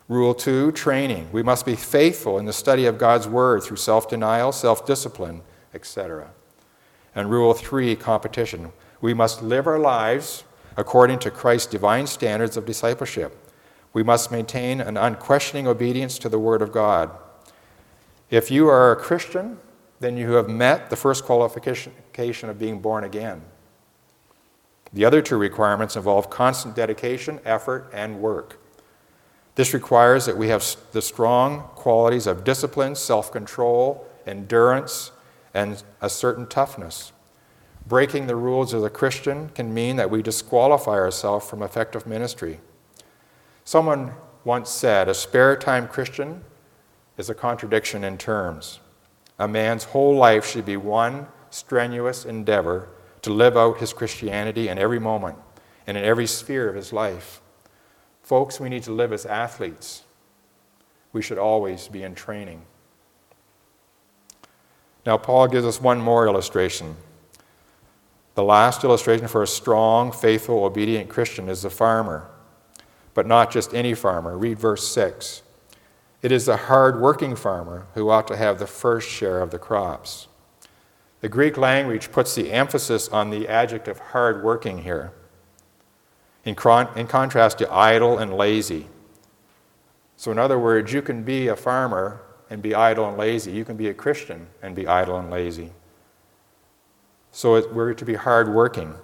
[0.07, 1.27] Rule two, training.
[1.33, 5.41] We must be faithful in the study of God's Word through self denial, self discipline,
[5.73, 6.31] etc.
[7.13, 8.71] And rule three, competition.
[9.01, 10.45] We must live our lives
[10.77, 13.37] according to Christ's divine standards of discipleship.
[13.93, 17.11] We must maintain an unquestioning obedience to the Word of God.
[18.29, 19.57] If you are a Christian,
[19.99, 23.41] then you have met the first qualification of being born again.
[24.93, 28.59] The other two requirements involve constant dedication, effort, and work.
[29.55, 35.11] This requires that we have the strong qualities of discipline, self control, endurance,
[35.53, 37.11] and a certain toughness.
[37.87, 42.59] Breaking the rules of the Christian can mean that we disqualify ourselves from effective ministry.
[43.63, 44.13] Someone
[44.43, 46.43] once said, A spare time Christian
[47.17, 48.79] is a contradiction in terms.
[49.37, 52.89] A man's whole life should be one strenuous endeavor
[53.21, 55.37] to live out his Christianity in every moment
[55.85, 57.41] and in every sphere of his life.
[58.23, 60.03] Folks, we need to live as athletes.
[61.11, 62.61] We should always be in training.
[65.05, 66.95] Now, Paul gives us one more illustration.
[68.35, 72.29] The last illustration for a strong, faithful, obedient Christian is the farmer,
[73.13, 74.37] but not just any farmer.
[74.37, 75.43] Read verse 6.
[76.21, 79.59] It is the hard working farmer who ought to have the first share of the
[79.59, 80.27] crops.
[81.19, 85.11] The Greek language puts the emphasis on the adjective hard working here,
[86.45, 86.55] in,
[86.95, 88.87] in contrast to idle and lazy.
[90.15, 93.51] So, in other words, you can be a farmer and be idle and lazy.
[93.51, 95.71] You can be a Christian and be idle and lazy.
[97.31, 98.95] So it, we're to be hardworking.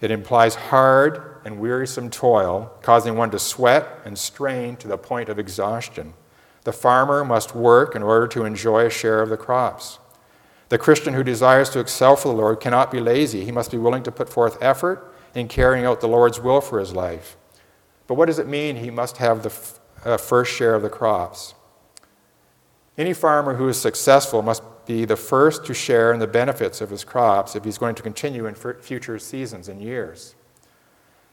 [0.00, 5.28] It implies hard and wearisome toil, causing one to sweat and strain to the point
[5.28, 6.14] of exhaustion.
[6.64, 9.98] The farmer must work in order to enjoy a share of the crops.
[10.68, 13.44] The Christian who desires to excel for the Lord cannot be lazy.
[13.44, 16.78] He must be willing to put forth effort in carrying out the Lord's will for
[16.78, 17.36] his life.
[18.06, 20.88] But what does it mean he must have the f- uh, first share of the
[20.88, 21.54] crops?
[22.98, 26.90] Any farmer who is successful must be the first to share in the benefits of
[26.90, 30.34] his crops if he's going to continue in future seasons and years.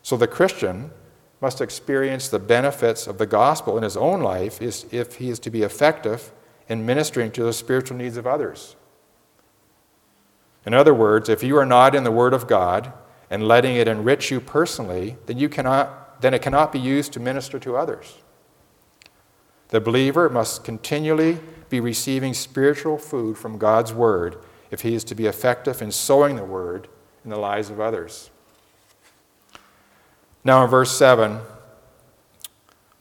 [0.01, 0.91] So the Christian
[1.41, 5.49] must experience the benefits of the gospel in his own life if he is to
[5.49, 6.31] be effective
[6.67, 8.75] in ministering to the spiritual needs of others.
[10.65, 12.91] In other words, if you are not in the Word of God
[13.29, 17.19] and letting it enrich you personally, then, you cannot, then it cannot be used to
[17.19, 18.17] minister to others.
[19.69, 21.39] The believer must continually
[21.69, 24.37] be receiving spiritual food from God's Word
[24.71, 26.87] if he is to be effective in sowing the Word
[27.23, 28.29] in the lives of others.
[30.43, 31.39] Now, in verse 7,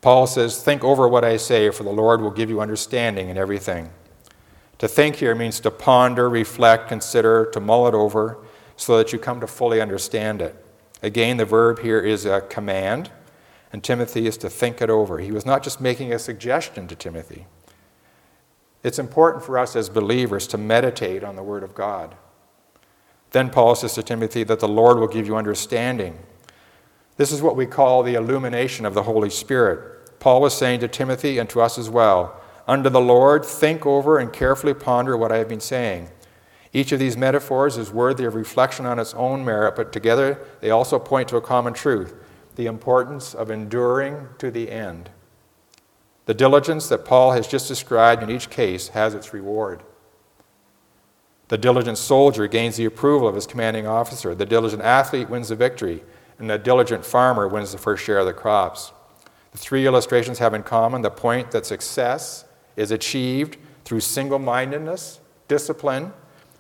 [0.00, 3.38] Paul says, Think over what I say, for the Lord will give you understanding in
[3.38, 3.90] everything.
[4.78, 8.38] To think here means to ponder, reflect, consider, to mull it over,
[8.76, 10.54] so that you come to fully understand it.
[11.02, 13.10] Again, the verb here is a command,
[13.72, 15.18] and Timothy is to think it over.
[15.18, 17.46] He was not just making a suggestion to Timothy,
[18.82, 22.14] it's important for us as believers to meditate on the Word of God.
[23.30, 26.18] Then Paul says to Timothy that the Lord will give you understanding.
[27.16, 30.18] This is what we call the illumination of the Holy Spirit.
[30.20, 34.18] Paul was saying to Timothy and to us as well Under the Lord, think over
[34.18, 36.08] and carefully ponder what I have been saying.
[36.72, 40.70] Each of these metaphors is worthy of reflection on its own merit, but together they
[40.70, 42.14] also point to a common truth
[42.56, 45.10] the importance of enduring to the end.
[46.26, 49.82] The diligence that Paul has just described in each case has its reward.
[51.48, 54.34] The diligent soldier gains the approval of his commanding officer.
[54.34, 56.02] The diligent athlete wins the victory,
[56.40, 58.92] and the diligent farmer wins the first share of the crops.
[59.52, 65.20] The three illustrations have in common the point that success is achieved through single mindedness,
[65.46, 66.12] discipline,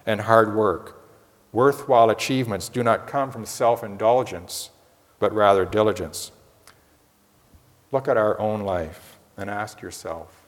[0.06, 1.04] and hard work.
[1.50, 4.70] Worthwhile achievements do not come from self indulgence,
[5.18, 6.30] but rather diligence.
[7.90, 9.05] Look at our own life
[9.36, 10.46] and ask yourself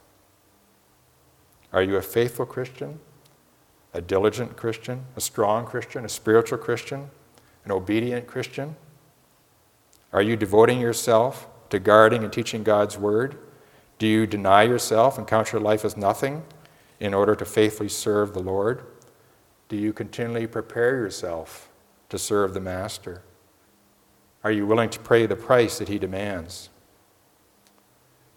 [1.73, 3.01] Are you a faithful Christian,
[3.93, 7.11] a diligent Christian, a strong Christian, a spiritual Christian,
[7.65, 8.77] an obedient Christian?
[10.13, 13.39] Are you devoting yourself to guarding and teaching God's Word?
[13.99, 16.45] Do you deny yourself and count your life as nothing
[17.01, 18.83] in order to faithfully serve the Lord?
[19.69, 21.69] Do you continually prepare yourself
[22.09, 23.23] to serve the Master?
[24.43, 26.71] Are you willing to pay the price that He demands?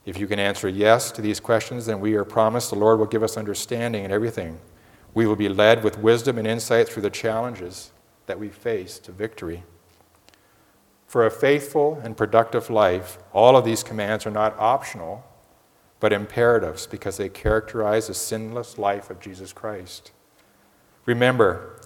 [0.06, 3.06] If you can answer yes to these questions, then we are promised the Lord will
[3.06, 4.60] give us understanding in everything.
[5.14, 7.92] We will be led with wisdom and insight through the challenges
[8.26, 9.64] that we face to victory.
[11.06, 15.26] For a faithful and productive life, all of these commands are not optional,
[16.00, 20.12] but imperatives because they characterize the sinless life of Jesus Christ.
[21.06, 21.80] Remember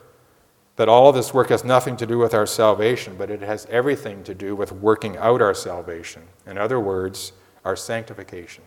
[0.75, 3.65] that all of this work has nothing to do with our salvation, but it has
[3.65, 6.23] everything to do with working out our salvation.
[6.45, 7.33] In other words,
[7.65, 8.63] our sanctification.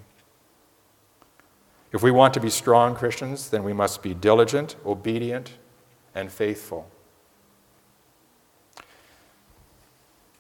[1.93, 5.53] If we want to be strong Christians, then we must be diligent, obedient,
[6.15, 6.91] and faithful.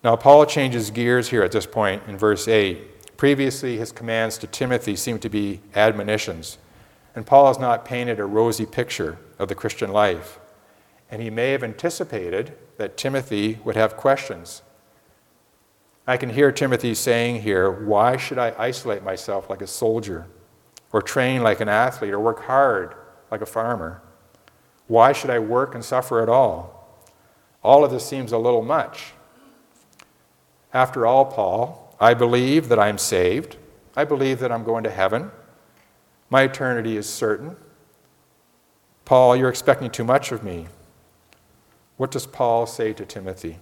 [0.05, 3.17] Now, Paul changes gears here at this point in verse 8.
[3.17, 6.59] Previously, his commands to Timothy seem to be admonitions,
[7.15, 10.39] and Paul has not painted a rosy picture of the Christian life.
[11.11, 14.63] And he may have anticipated that Timothy would have questions.
[16.09, 20.27] I can hear Timothy saying here, Why should I isolate myself like a soldier,
[20.91, 22.95] or train like an athlete, or work hard
[23.31, 24.01] like a farmer?
[24.87, 27.05] Why should I work and suffer at all?
[27.63, 29.13] All of this seems a little much.
[30.73, 33.59] After all, Paul, I believe that I'm saved.
[33.95, 35.31] I believe that I'm going to heaven.
[36.31, 37.55] My eternity is certain.
[39.05, 40.69] Paul, you're expecting too much of me.
[41.99, 43.59] What does Paul say to Timothy?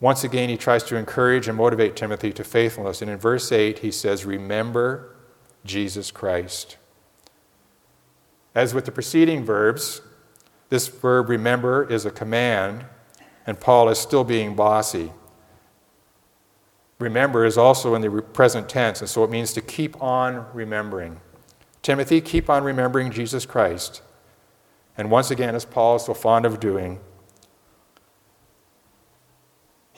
[0.00, 3.02] Once again, he tries to encourage and motivate Timothy to faithfulness.
[3.02, 5.14] And in verse 8, he says, Remember
[5.64, 6.78] Jesus Christ.
[8.54, 10.00] As with the preceding verbs,
[10.70, 12.86] this verb remember is a command
[13.46, 15.12] and Paul is still being bossy.
[16.98, 21.20] Remember is also in the present tense, and so it means to keep on remembering.
[21.82, 24.02] Timothy, keep on remembering Jesus Christ.
[24.98, 27.00] And once again, as Paul is so fond of doing,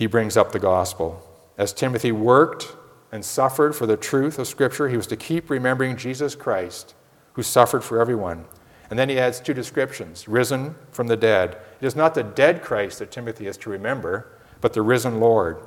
[0.02, 1.22] he brings up the gospel.
[1.56, 2.74] As Timothy worked
[3.12, 6.96] and suffered for the truth of Scripture, he was to keep remembering Jesus Christ,
[7.34, 8.46] who suffered for everyone.
[8.90, 11.56] And then he adds two descriptions risen from the dead.
[11.80, 14.26] It is not the dead Christ that Timothy is to remember,
[14.60, 15.58] but the risen Lord.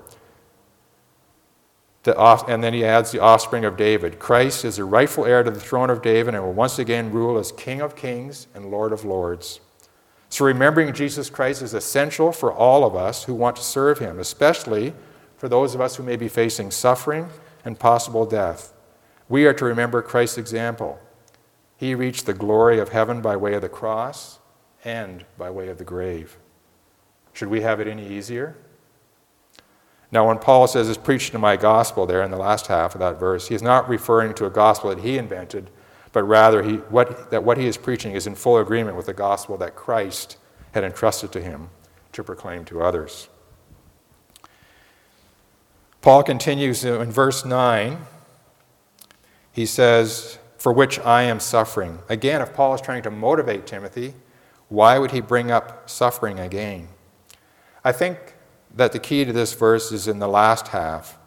[2.03, 2.19] The
[2.49, 4.19] and then he adds the offspring of David.
[4.19, 7.37] Christ is the rightful heir to the throne of David and will once again rule
[7.37, 9.61] as King of kings and Lord of lords.
[10.29, 14.19] So remembering Jesus Christ is essential for all of us who want to serve him,
[14.19, 14.93] especially
[15.37, 17.29] for those of us who may be facing suffering
[17.63, 18.73] and possible death.
[19.29, 20.99] We are to remember Christ's example.
[21.77, 24.39] He reached the glory of heaven by way of the cross
[24.83, 26.37] and by way of the grave.
[27.33, 28.55] Should we have it any easier?
[30.11, 32.99] Now, when Paul says, is preached to my gospel there in the last half of
[32.99, 35.69] that verse, he is not referring to a gospel that he invented,
[36.15, 39.13] but rather he, what, that what he is preaching is in full agreement with the
[39.13, 40.37] gospel that Christ
[40.71, 41.67] had entrusted to him
[42.13, 43.27] to proclaim to others.
[45.99, 47.97] Paul continues in verse 9.
[49.51, 51.99] He says, for which I am suffering.
[52.07, 54.13] Again, if Paul is trying to motivate Timothy,
[54.69, 56.87] why would he bring up suffering again?
[57.83, 58.35] I think
[58.73, 61.17] that the key to this verse is in the last half,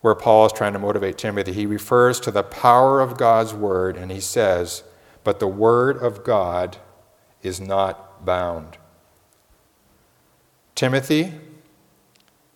[0.00, 1.52] where Paul is trying to motivate Timothy.
[1.52, 4.84] He refers to the power of God's word and he says,
[5.24, 6.76] But the word of God
[7.42, 8.78] is not bound.
[10.74, 11.32] Timothy,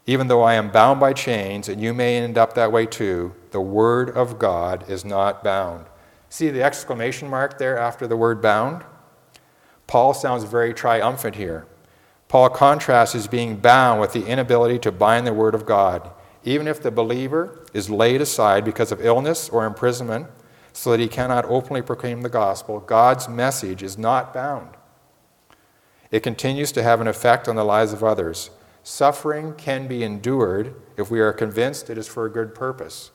[0.06, 3.34] even though I am bound by chains, and you may end up that way too,
[3.52, 5.86] the Word of God is not bound.
[6.28, 8.84] See the exclamation mark there after the word bound?
[9.86, 11.66] Paul sounds very triumphant here.
[12.28, 16.10] Paul contrasts his being bound with the inability to bind the Word of God.
[16.44, 20.26] Even if the believer is laid aside because of illness or imprisonment
[20.72, 24.70] so that he cannot openly proclaim the gospel, God's message is not bound.
[26.10, 28.50] It continues to have an effect on the lives of others.
[28.82, 33.10] Suffering can be endured if we are convinced it is for a good purpose.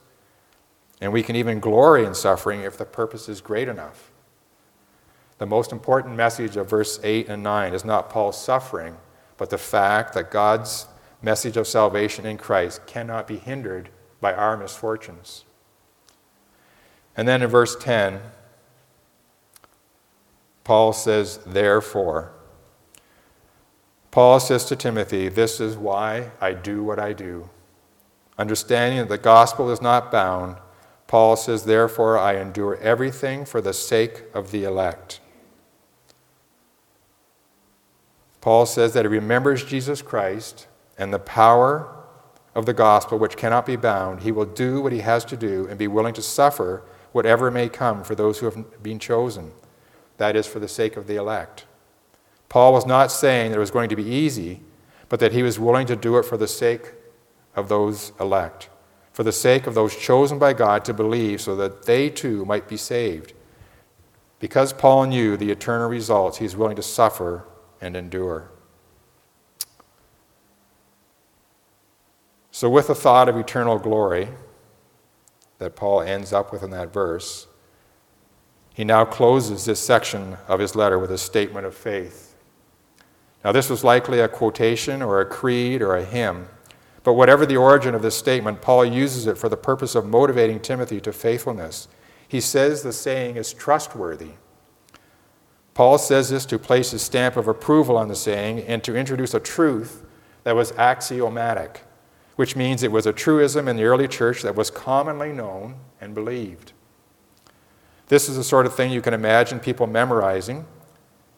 [1.01, 4.11] And we can even glory in suffering if the purpose is great enough.
[5.37, 8.95] The most important message of verse 8 and 9 is not Paul's suffering,
[9.37, 10.87] but the fact that God's
[11.25, 13.89] message of salvation in Christ cannot be hindered
[14.21, 15.43] by our misfortunes.
[17.17, 18.21] And then in verse 10,
[20.63, 22.31] Paul says, Therefore.
[24.11, 27.49] Paul says to Timothy, This is why I do what I do.
[28.37, 30.57] Understanding that the gospel is not bound,
[31.07, 35.19] Paul says, Therefore I endure everything for the sake of the elect.
[38.41, 40.67] Paul says that he remembers Jesus Christ
[40.97, 41.91] and the power
[42.53, 44.21] of the gospel, which cannot be bound.
[44.21, 47.69] He will do what he has to do and be willing to suffer whatever may
[47.69, 49.51] come for those who have been chosen.
[50.17, 51.65] That is, for the sake of the elect.
[52.47, 54.61] Paul was not saying that it was going to be easy,
[55.09, 56.93] but that he was willing to do it for the sake
[57.55, 58.69] of those elect,
[59.11, 62.67] for the sake of those chosen by God to believe so that they too might
[62.67, 63.33] be saved.
[64.39, 67.45] Because Paul knew the eternal results, he's willing to suffer
[67.81, 68.51] and endure.
[72.55, 74.29] So, with the thought of eternal glory
[75.57, 77.47] that Paul ends up with in that verse,
[78.73, 82.33] he now closes this section of his letter with a statement of faith.
[83.43, 86.47] Now, this was likely a quotation or a creed or a hymn,
[87.03, 90.61] but whatever the origin of this statement, Paul uses it for the purpose of motivating
[90.61, 91.89] Timothy to faithfulness.
[92.25, 94.31] He says the saying is trustworthy.
[95.73, 99.33] Paul says this to place his stamp of approval on the saying and to introduce
[99.33, 100.05] a truth
[100.45, 101.81] that was axiomatic,
[102.35, 106.13] which means it was a truism in the early church that was commonly known and
[106.13, 106.73] believed.
[108.07, 110.65] This is the sort of thing you can imagine people memorizing,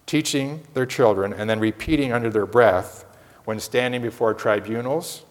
[0.05, 3.05] teaching their children, and then repeating under their breath
[3.45, 5.23] when standing before tribunals,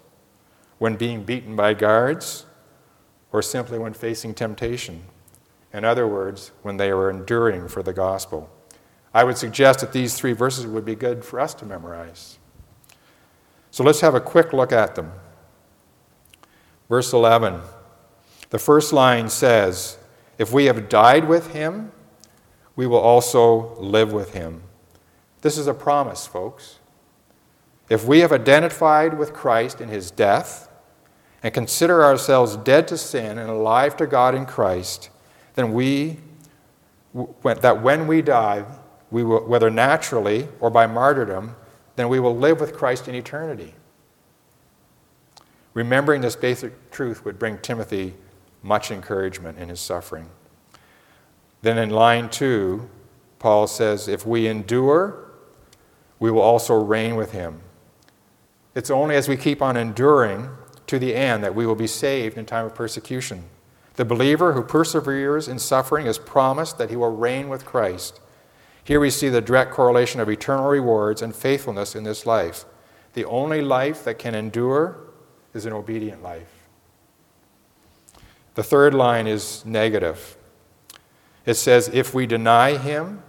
[0.78, 2.46] when being beaten by guards,
[3.32, 5.02] or simply when facing temptation.
[5.72, 8.50] In other words, when they were enduring for the gospel.
[9.12, 12.38] I would suggest that these three verses would be good for us to memorize.
[13.70, 15.12] So let's have a quick look at them.
[16.88, 17.60] Verse 11.
[18.50, 19.98] The first line says,
[20.38, 21.92] If we have died with him,
[22.76, 24.62] we will also live with him.
[25.40, 26.78] This is a promise, folks.
[27.88, 30.68] If we have identified with Christ in his death
[31.42, 35.10] and consider ourselves dead to sin and alive to God in Christ,
[35.54, 36.18] then we,
[37.44, 38.64] that when we die,
[39.10, 41.54] we will, whether naturally or by martyrdom,
[41.94, 43.74] then we will live with Christ in eternity.
[45.76, 48.14] Remembering this basic truth would bring Timothy
[48.62, 50.30] much encouragement in his suffering.
[51.60, 52.88] Then in line two,
[53.38, 55.32] Paul says, If we endure,
[56.18, 57.60] we will also reign with him.
[58.74, 60.48] It's only as we keep on enduring
[60.86, 63.44] to the end that we will be saved in time of persecution.
[63.96, 68.18] The believer who perseveres in suffering is promised that he will reign with Christ.
[68.82, 72.64] Here we see the direct correlation of eternal rewards and faithfulness in this life.
[73.12, 75.05] The only life that can endure
[75.56, 76.68] is an obedient life.
[78.54, 80.36] The third line is negative.
[81.44, 83.22] It says, If we deny him,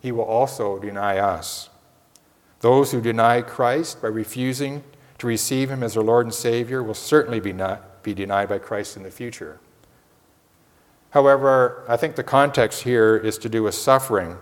[0.00, 1.70] he will also deny us.
[2.60, 4.84] Those who deny Christ by refusing
[5.18, 8.58] to receive him as their Lord and Savior will certainly be, not, be denied by
[8.58, 9.58] Christ in the future.
[11.10, 14.36] However, I think the context here is to do with suffering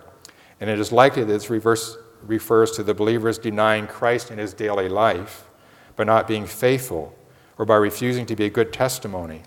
[0.60, 4.54] and it is likely that this reverse refers to the believers denying Christ in his
[4.54, 5.48] daily life,
[5.96, 7.14] but not being faithful,
[7.58, 9.42] or by refusing to be a good testimony.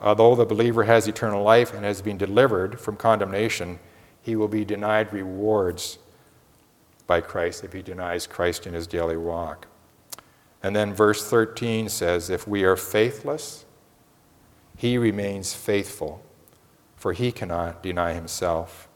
[0.00, 3.78] Although the believer has eternal life and has been delivered from condemnation,
[4.22, 5.98] he will be denied rewards
[7.06, 9.66] by Christ if he denies Christ in his daily walk.
[10.62, 13.64] And then verse 13 says, If we are faithless,
[14.76, 16.22] he remains faithful,
[16.96, 18.88] for he cannot deny himself.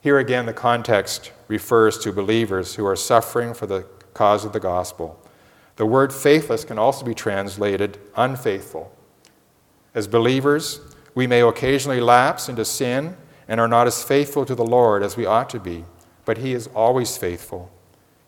[0.00, 4.60] Here again, the context refers to believers who are suffering for the cause of the
[4.60, 5.20] gospel.
[5.78, 8.92] The word faithless can also be translated unfaithful.
[9.94, 10.80] As believers,
[11.14, 13.16] we may occasionally lapse into sin
[13.46, 15.84] and are not as faithful to the Lord as we ought to be,
[16.24, 17.70] but He is always faithful.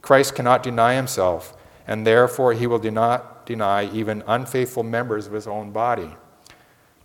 [0.00, 1.56] Christ cannot deny Himself,
[1.88, 6.14] and therefore He will not deny even unfaithful members of His own body.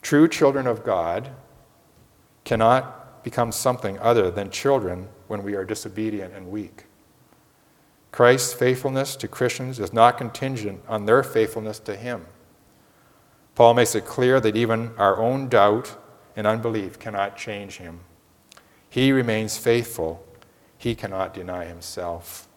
[0.04, 1.32] True children of God
[2.44, 6.86] cannot become something other than children when we are disobedient and weak.
[8.16, 12.26] Christ's faithfulness to Christians is not contingent on their faithfulness to Him.
[13.56, 15.98] Paul makes it clear that even our own doubt
[16.34, 18.00] and unbelief cannot change him.
[18.90, 20.26] He remains faithful,
[20.78, 22.48] he cannot deny himself.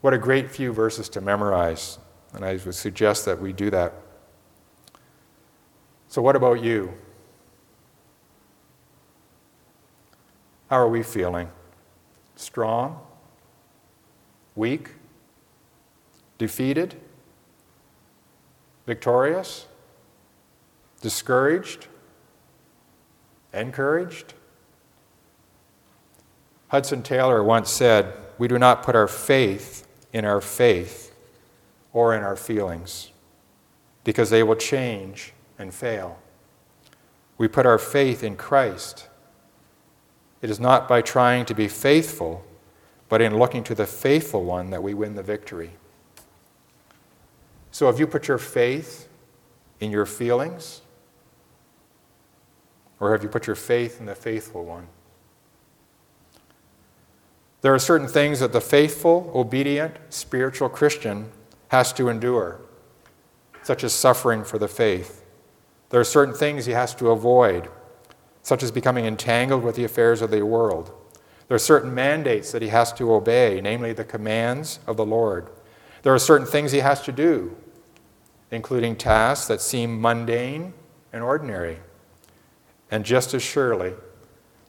[0.00, 2.00] What a great few verses to memorize,
[2.34, 3.94] and I would suggest that we do that.
[6.08, 6.94] So, what about you?
[10.68, 11.48] How are we feeling?
[12.34, 13.04] Strong?
[14.58, 14.90] Weak?
[16.36, 16.96] Defeated?
[18.86, 19.68] Victorious?
[21.00, 21.86] Discouraged?
[23.54, 24.34] Encouraged?
[26.66, 31.14] Hudson Taylor once said, We do not put our faith in our faith
[31.92, 33.12] or in our feelings
[34.02, 36.18] because they will change and fail.
[37.36, 39.08] We put our faith in Christ
[40.40, 42.44] it is not by trying to be faithful,
[43.08, 45.72] but in looking to the faithful one that we win the victory.
[47.70, 49.08] So, have you put your faith
[49.80, 50.82] in your feelings?
[53.00, 54.88] Or have you put your faith in the faithful one?
[57.60, 61.30] There are certain things that the faithful, obedient, spiritual Christian
[61.68, 62.60] has to endure,
[63.62, 65.24] such as suffering for the faith.
[65.90, 67.68] There are certain things he has to avoid,
[68.42, 70.92] such as becoming entangled with the affairs of the world.
[71.48, 75.48] There are certain mandates that he has to obey, namely the commands of the Lord.
[76.02, 77.56] There are certain things he has to do,
[78.50, 80.74] including tasks that seem mundane
[81.12, 81.78] and ordinary.
[82.90, 83.94] And just as surely,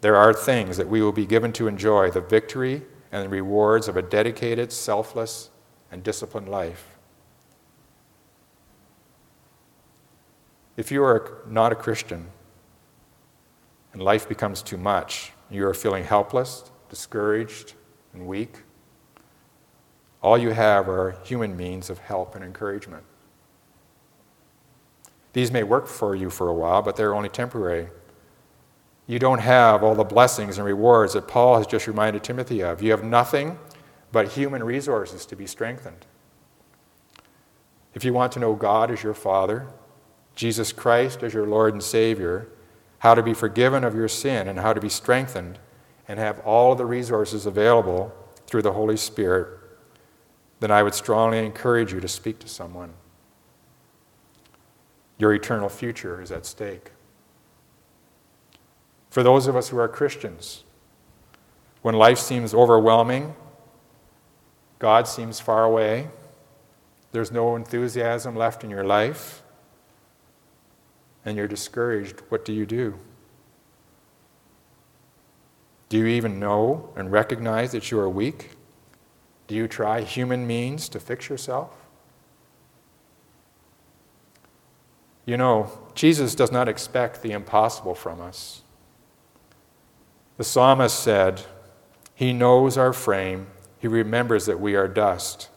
[0.02, 3.90] there are things that we will be given to enjoy the victory and the rewards
[3.90, 5.50] of a dedicated, selfless,
[5.92, 6.98] and disciplined life.
[10.78, 12.28] If you are not a Christian,
[13.92, 17.74] and life becomes too much, you are feeling helpless, discouraged,
[18.14, 18.64] and weak,
[20.22, 23.04] all you have are human means of help and encouragement.
[25.34, 27.88] These may work for you for a while, but they're only temporary.
[29.08, 32.82] You don't have all the blessings and rewards that Paul has just reminded Timothy of.
[32.82, 33.58] You have nothing
[34.12, 36.06] but human resources to be strengthened.
[37.94, 39.68] If you want to know God as your Father,
[40.36, 42.50] Jesus Christ as your Lord and Savior,
[43.00, 45.58] how to be forgiven of your sin, and how to be strengthened
[46.08, 48.12] and have all the resources available
[48.48, 49.48] through the Holy Spirit,
[50.60, 52.94] then I would strongly encourage you to speak to someone.
[55.18, 56.92] Your eternal future is at stake.
[59.10, 60.64] For those of us who are Christians,
[61.82, 63.36] when life seems overwhelming,
[64.80, 66.10] God seems far away,
[67.12, 69.44] there's no enthusiasm left in your life,
[71.30, 72.96] and you're discouraged, what do you do?
[75.88, 78.52] Do you even know and recognize that you are weak?
[79.48, 81.72] Do you try human means to fix yourself?
[85.26, 88.64] You know, Jesus does not expect the impossible from us.
[90.38, 91.44] The psalmist said,
[92.16, 93.48] He knows our frame,
[93.80, 95.50] He remembers that we are dust.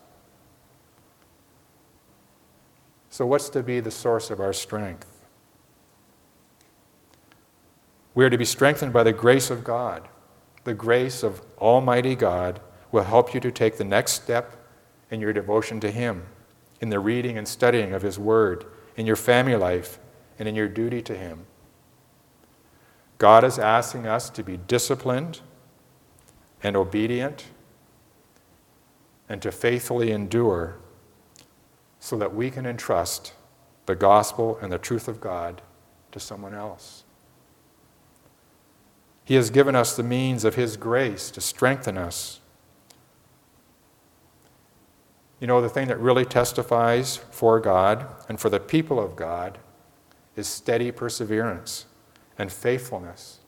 [3.08, 5.11] So, what's to be the source of our strength?
[8.14, 10.08] We are to be strengthened by the grace of God.
[10.64, 12.60] The grace of Almighty God
[12.90, 14.56] will help you to take the next step
[15.10, 16.24] in your devotion to Him,
[16.80, 19.98] in the reading and studying of His Word, in your family life,
[20.38, 21.46] and in your duty to Him.
[23.18, 25.40] God is asking us to be disciplined
[26.62, 27.46] and obedient
[29.28, 30.76] and to faithfully endure
[31.98, 33.32] so that we can entrust
[33.86, 35.62] the gospel and the truth of God
[36.10, 37.04] to someone else.
[39.24, 42.40] He has given us the means of His grace to strengthen us.
[45.40, 49.58] You know, the thing that really testifies for God and for the people of God
[50.36, 51.86] is steady perseverance
[52.38, 53.38] and faithfulness,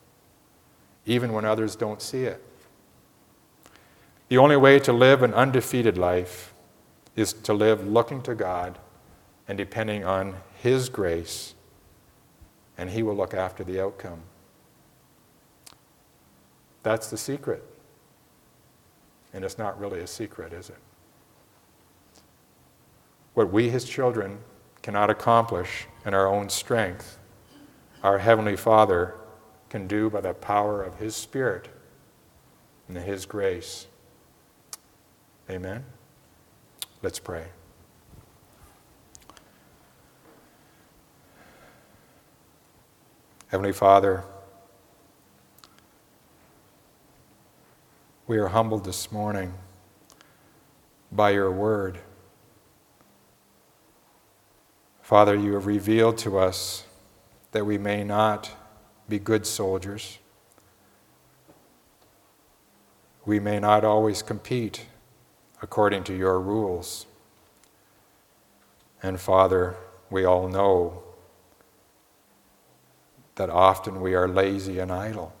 [1.05, 2.43] even when others don't see it.
[4.27, 6.53] The only way to live an undefeated life
[7.15, 8.77] is to live looking to God
[9.47, 11.53] and depending on His grace,
[12.77, 14.21] and He will look after the outcome.
[16.85, 17.63] That's the secret.
[19.33, 20.77] And it's not really a secret, is it?
[23.33, 24.37] What we, his children,
[24.83, 27.17] cannot accomplish in our own strength,
[28.03, 29.15] our Heavenly Father
[29.67, 31.69] can do by the power of His Spirit
[32.87, 33.87] and His grace.
[35.49, 35.83] Amen?
[37.01, 37.45] Let's pray.
[43.47, 44.23] Heavenly Father,
[48.27, 49.53] We are humbled this morning
[51.11, 51.99] by your word.
[55.03, 56.85] Father, you have revealed to us
[57.51, 58.49] that we may not
[59.07, 60.17] be good soldiers.
[63.27, 64.87] We may not always compete
[65.61, 67.05] according to your rules.
[69.03, 69.75] And Father,
[70.09, 71.03] we all know
[73.35, 75.31] that often we are lazy and idle.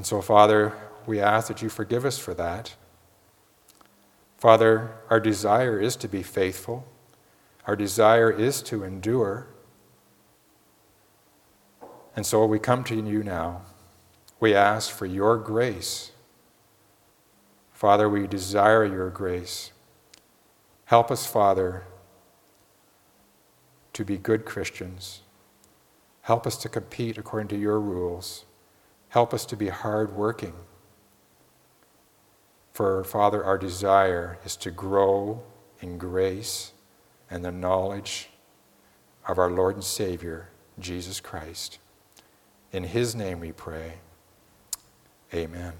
[0.00, 0.72] And so, Father,
[1.04, 2.74] we ask that you forgive us for that.
[4.38, 6.88] Father, our desire is to be faithful,
[7.66, 9.46] our desire is to endure.
[12.16, 13.60] And so we come to you now.
[14.40, 16.12] We ask for your grace.
[17.74, 19.70] Father, we desire your grace.
[20.86, 21.84] Help us, Father,
[23.92, 25.20] to be good Christians.
[26.22, 28.46] Help us to compete according to your rules.
[29.10, 30.54] Help us to be hardworking.
[32.72, 35.42] For, Father, our desire is to grow
[35.80, 36.72] in grace
[37.30, 38.30] and the knowledge
[39.26, 40.48] of our Lord and Savior,
[40.78, 41.78] Jesus Christ.
[42.72, 43.94] In his name we pray.
[45.34, 45.74] Amen.